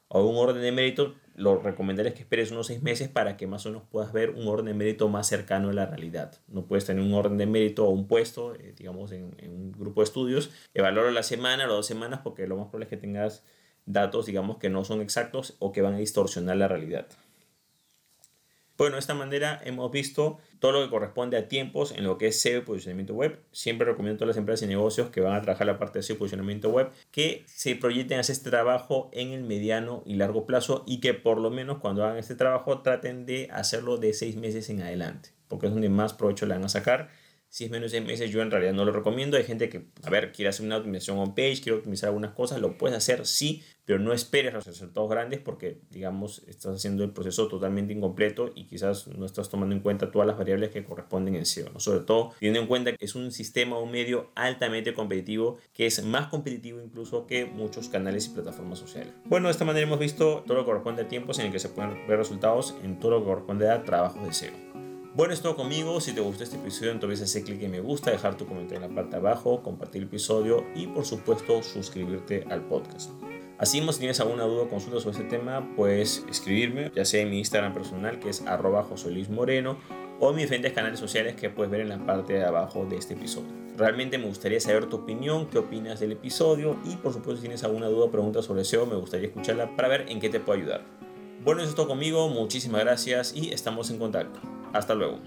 o 0.09 0.25
un 0.25 0.37
orden 0.37 0.63
de 0.63 0.71
mérito, 0.71 1.15
lo 1.35 1.59
recomendaría 1.61 2.11
es 2.11 2.15
que 2.15 2.23
esperes 2.23 2.51
unos 2.53 2.69
seis 2.69 2.83
meses 2.83 3.09
para 3.09 3.37
que 3.37 3.47
más 3.47 3.67
o 3.67 3.71
menos 3.71 3.85
puedas 3.91 4.13
ver 4.13 4.31
un 4.31 4.47
orden 4.47 4.67
de 4.67 4.75
mérito 4.75 5.09
más 5.09 5.27
cercano 5.27 5.71
a 5.71 5.73
la 5.73 5.87
realidad. 5.87 6.35
No 6.49 6.67
puedes 6.67 6.85
tener 6.85 7.03
un 7.03 7.13
orden 7.13 7.39
de 7.39 7.47
mérito 7.47 7.87
o 7.87 7.91
un 7.91 8.07
puesto, 8.07 8.55
eh, 8.55 8.75
digamos, 8.77 9.13
en, 9.13 9.35
un 9.43 9.73
grupo 9.73 10.01
de 10.01 10.05
estudios, 10.05 10.51
evaluarlo 10.75 11.11
la 11.11 11.23
semana 11.23 11.67
o 11.67 11.73
dos 11.73 11.87
semanas 11.87 12.21
porque 12.23 12.47
lo 12.47 12.57
más 12.57 12.67
probable 12.67 12.85
es 12.85 12.91
que 12.91 12.97
tengas 12.97 13.45
datos, 13.87 14.27
digamos, 14.27 14.59
que 14.59 14.71
no 14.71 14.85
son 14.85 15.01
exactos 15.01 15.57
o 15.59 15.73
que 15.73 15.83
van 15.83 15.95
a 15.95 15.99
distorsionar 15.99 16.57
la 16.57 16.69
realidad. 16.69 17.07
Bueno, 18.77 18.97
de 18.97 19.01
esta 19.01 19.15
manera 19.15 19.61
hemos 19.65 19.93
visto 19.93 20.39
todo 20.59 20.73
lo 20.73 20.83
que 20.83 20.91
corresponde 20.91 21.37
a 21.37 21.47
tiempos 21.47 21.93
en 21.93 22.03
lo 22.03 22.19
que 22.19 22.27
es 22.27 22.41
SEO 22.41 22.59
y 22.59 22.63
posicionamiento 22.63 23.15
web. 23.15 23.39
Siempre 23.53 23.87
recomiendo 23.87 24.17
a 24.17 24.19
todas 24.19 24.35
las 24.35 24.37
empresas 24.37 24.65
y 24.65 24.69
negocios 24.69 25.11
que 25.11 25.21
van 25.21 25.35
a 25.35 25.43
trabajar 25.43 25.69
la 25.69 25.79
parte 25.79 26.01
de 26.01 26.03
SEO 26.03 26.17
y 26.17 26.19
posicionamiento 26.19 26.71
web 26.71 26.91
que 27.13 27.45
se 27.47 27.77
proyecten 27.77 28.19
a 28.19 28.23
hacer 28.23 28.35
este 28.35 28.51
trabajo 28.51 29.11
en 29.13 29.31
el 29.31 29.45
mediano 29.45 30.03
y 30.05 30.17
largo 30.17 30.45
plazo 30.45 30.83
y 30.89 30.99
que 30.99 31.15
por 31.15 31.39
lo 31.39 31.51
menos 31.51 31.79
cuando 31.79 32.05
hagan 32.05 32.19
este 32.19 32.35
trabajo 32.35 32.81
traten 32.83 33.27
de 33.27 33.49
hacerlo 33.53 33.97
de 33.97 34.13
seis 34.13 34.35
meses 34.35 34.69
en 34.71 34.83
adelante, 34.83 35.31
porque 35.47 35.67
es 35.67 35.73
donde 35.73 35.89
más 35.89 36.13
provecho 36.13 36.45
le 36.47 36.55
van 36.55 36.65
a 36.65 36.69
sacar 36.69 37.11
Si 37.55 37.67
es 37.67 37.71
menos 37.71 37.93
de 37.93 37.99
6 37.99 38.09
meses, 38.09 38.31
yo 38.33 38.43
en 38.43 38.51
realidad 38.51 38.73
no 38.73 38.85
lo 38.85 38.91
recomiendo. 38.91 39.37
Hay 39.37 39.45
gente 39.45 39.69
que, 39.69 39.85
a 40.03 40.11
ver, 40.11 40.33
quiere 40.33 40.49
hacer 40.49 40.67
una 40.67 40.79
optimización 40.79 41.19
on 41.19 41.37
page, 41.37 41.61
quiere 41.63 41.79
optimizar 41.79 42.09
algunas 42.09 42.33
cosas, 42.33 42.61
lo 42.61 42.77
puedes 42.77 42.97
hacer, 42.97 43.25
sí, 43.27 43.63
pero 43.85 44.01
no 44.01 44.13
esperes 44.13 44.53
los 44.53 44.67
resultados 44.67 45.09
grandes 45.09 45.39
porque, 45.39 45.79
digamos, 45.89 46.43
estás 46.49 46.75
haciendo 46.75 47.05
el 47.05 47.13
proceso 47.13 47.47
totalmente 47.47 47.93
incompleto 47.93 48.51
y 48.57 48.67
quizás 48.67 49.07
no 49.07 49.25
estás 49.25 49.51
tomando 49.51 49.73
en 49.73 49.83
cuenta 49.83 50.11
todas 50.11 50.27
las 50.27 50.37
variables 50.37 50.71
que 50.71 50.83
corresponden 50.83 51.37
en 51.37 51.47
SEO. 51.47 51.79
Sobre 51.79 52.01
todo 52.01 52.33
teniendo 52.41 52.59
en 52.59 52.67
cuenta 52.67 52.93
que 52.97 53.05
es 53.05 53.15
un 53.15 53.31
sistema 53.31 53.79
o 53.79 53.85
un 53.85 53.93
medio 53.93 54.33
altamente 54.35 54.93
competitivo 54.93 55.59
que 55.73 55.87
es 55.87 56.03
más 56.03 56.27
competitivo 56.27 56.83
incluso 56.83 57.29
que 57.29 57.45
muchos 57.45 57.89
canales 57.89 58.27
y 58.27 58.31
plataformas 58.31 58.81
sociales. 58.81 59.13
Bueno, 59.27 59.47
de 59.47 59.53
esta 59.53 59.65
manera 59.65 59.87
hemos 59.87 60.01
visto 60.01 60.43
todo 60.45 60.57
lo 60.57 60.65
que 60.65 60.71
corresponde 60.71 61.03
a 61.03 61.09
tiempos 61.09 61.39
en 61.39 61.47
el 61.47 61.53
que 61.53 61.61
se 61.61 61.69
pueden 61.69 62.05
ver 62.09 62.19
resultados 62.19 62.75
en 62.83 62.99
todo 62.99 63.13
lo 63.13 63.21
que 63.21 63.27
corresponde 63.27 63.71
a 63.71 63.85
trabajos 63.85 64.27
de 64.27 64.33
SEO. 64.33 64.64
Bueno, 65.15 65.33
es 65.33 65.43
todo 65.43 65.55
conmigo. 65.55 66.01
Si 66.01 66.13
te 66.13 66.21
gustó 66.21 66.43
este 66.43 66.57
episodio, 66.57 66.91
entonces 66.91 67.23
hacer 67.23 67.45
clic 67.45 67.63
en 67.63 67.71
me 67.71 67.79
gusta, 67.79 68.11
dejar 68.11 68.37
tu 68.37 68.47
comentario 68.47 68.85
en 68.85 68.91
la 68.91 68.95
parte 68.97 69.13
de 69.13 69.19
abajo, 69.19 69.63
compartir 69.63 70.03
el 70.03 70.09
episodio 70.09 70.65
y 70.75 70.89
por 70.89 71.05
supuesto 71.05 71.63
suscribirte 71.63 72.45
al 72.51 72.63
podcast. 72.63 73.13
Así 73.57 73.81
si 73.81 73.99
tienes 74.01 74.19
alguna 74.19 74.43
duda 74.43 74.65
o 74.65 74.69
consulta 74.69 74.99
sobre 74.99 75.19
este 75.19 75.31
tema, 75.31 75.73
puedes 75.77 76.25
escribirme, 76.29 76.91
ya 76.97 77.05
sea 77.05 77.23
en 77.23 77.31
mi 77.31 77.39
Instagram 77.39 77.73
personal 77.73 78.19
que 78.19 78.31
es 78.31 78.43
arroba 78.43 78.89
Moreno 79.31 79.79
o 80.19 80.31
en 80.31 80.35
mis 80.35 80.47
diferentes 80.47 80.73
canales 80.73 80.99
sociales 80.99 81.37
que 81.37 81.49
puedes 81.49 81.71
ver 81.71 81.83
en 81.83 81.91
la 81.91 82.05
parte 82.05 82.33
de 82.33 82.45
abajo 82.45 82.85
de 82.85 82.97
este 82.97 83.15
episodio. 83.15 83.53
Realmente 83.77 84.19
me 84.19 84.27
gustaría 84.27 84.59
saber 84.59 84.87
tu 84.87 84.97
opinión, 84.97 85.47
qué 85.47 85.59
opinas 85.59 86.01
del 86.01 86.11
episodio 86.11 86.77
y 86.85 86.97
por 86.97 87.13
supuesto 87.13 87.37
si 87.37 87.43
tienes 87.43 87.63
alguna 87.63 87.87
duda 87.87 88.07
o 88.07 88.11
pregunta 88.11 88.43
sobre 88.43 88.65
SEO 88.65 88.85
me 88.87 88.97
gustaría 88.97 89.29
escucharla 89.29 89.77
para 89.77 89.87
ver 89.87 90.07
en 90.09 90.19
qué 90.19 90.29
te 90.29 90.41
puedo 90.41 90.59
ayudar. 90.59 90.83
Bueno, 91.45 91.61
eso 91.61 91.71
es 91.71 91.77
todo 91.77 91.87
conmigo, 91.87 92.29
muchísimas 92.29 92.81
gracias 92.81 93.33
y 93.33 93.53
estamos 93.53 93.91
en 93.91 93.99
contacto. 93.99 94.41
Hasta 94.75 94.95
luego. 94.95 95.21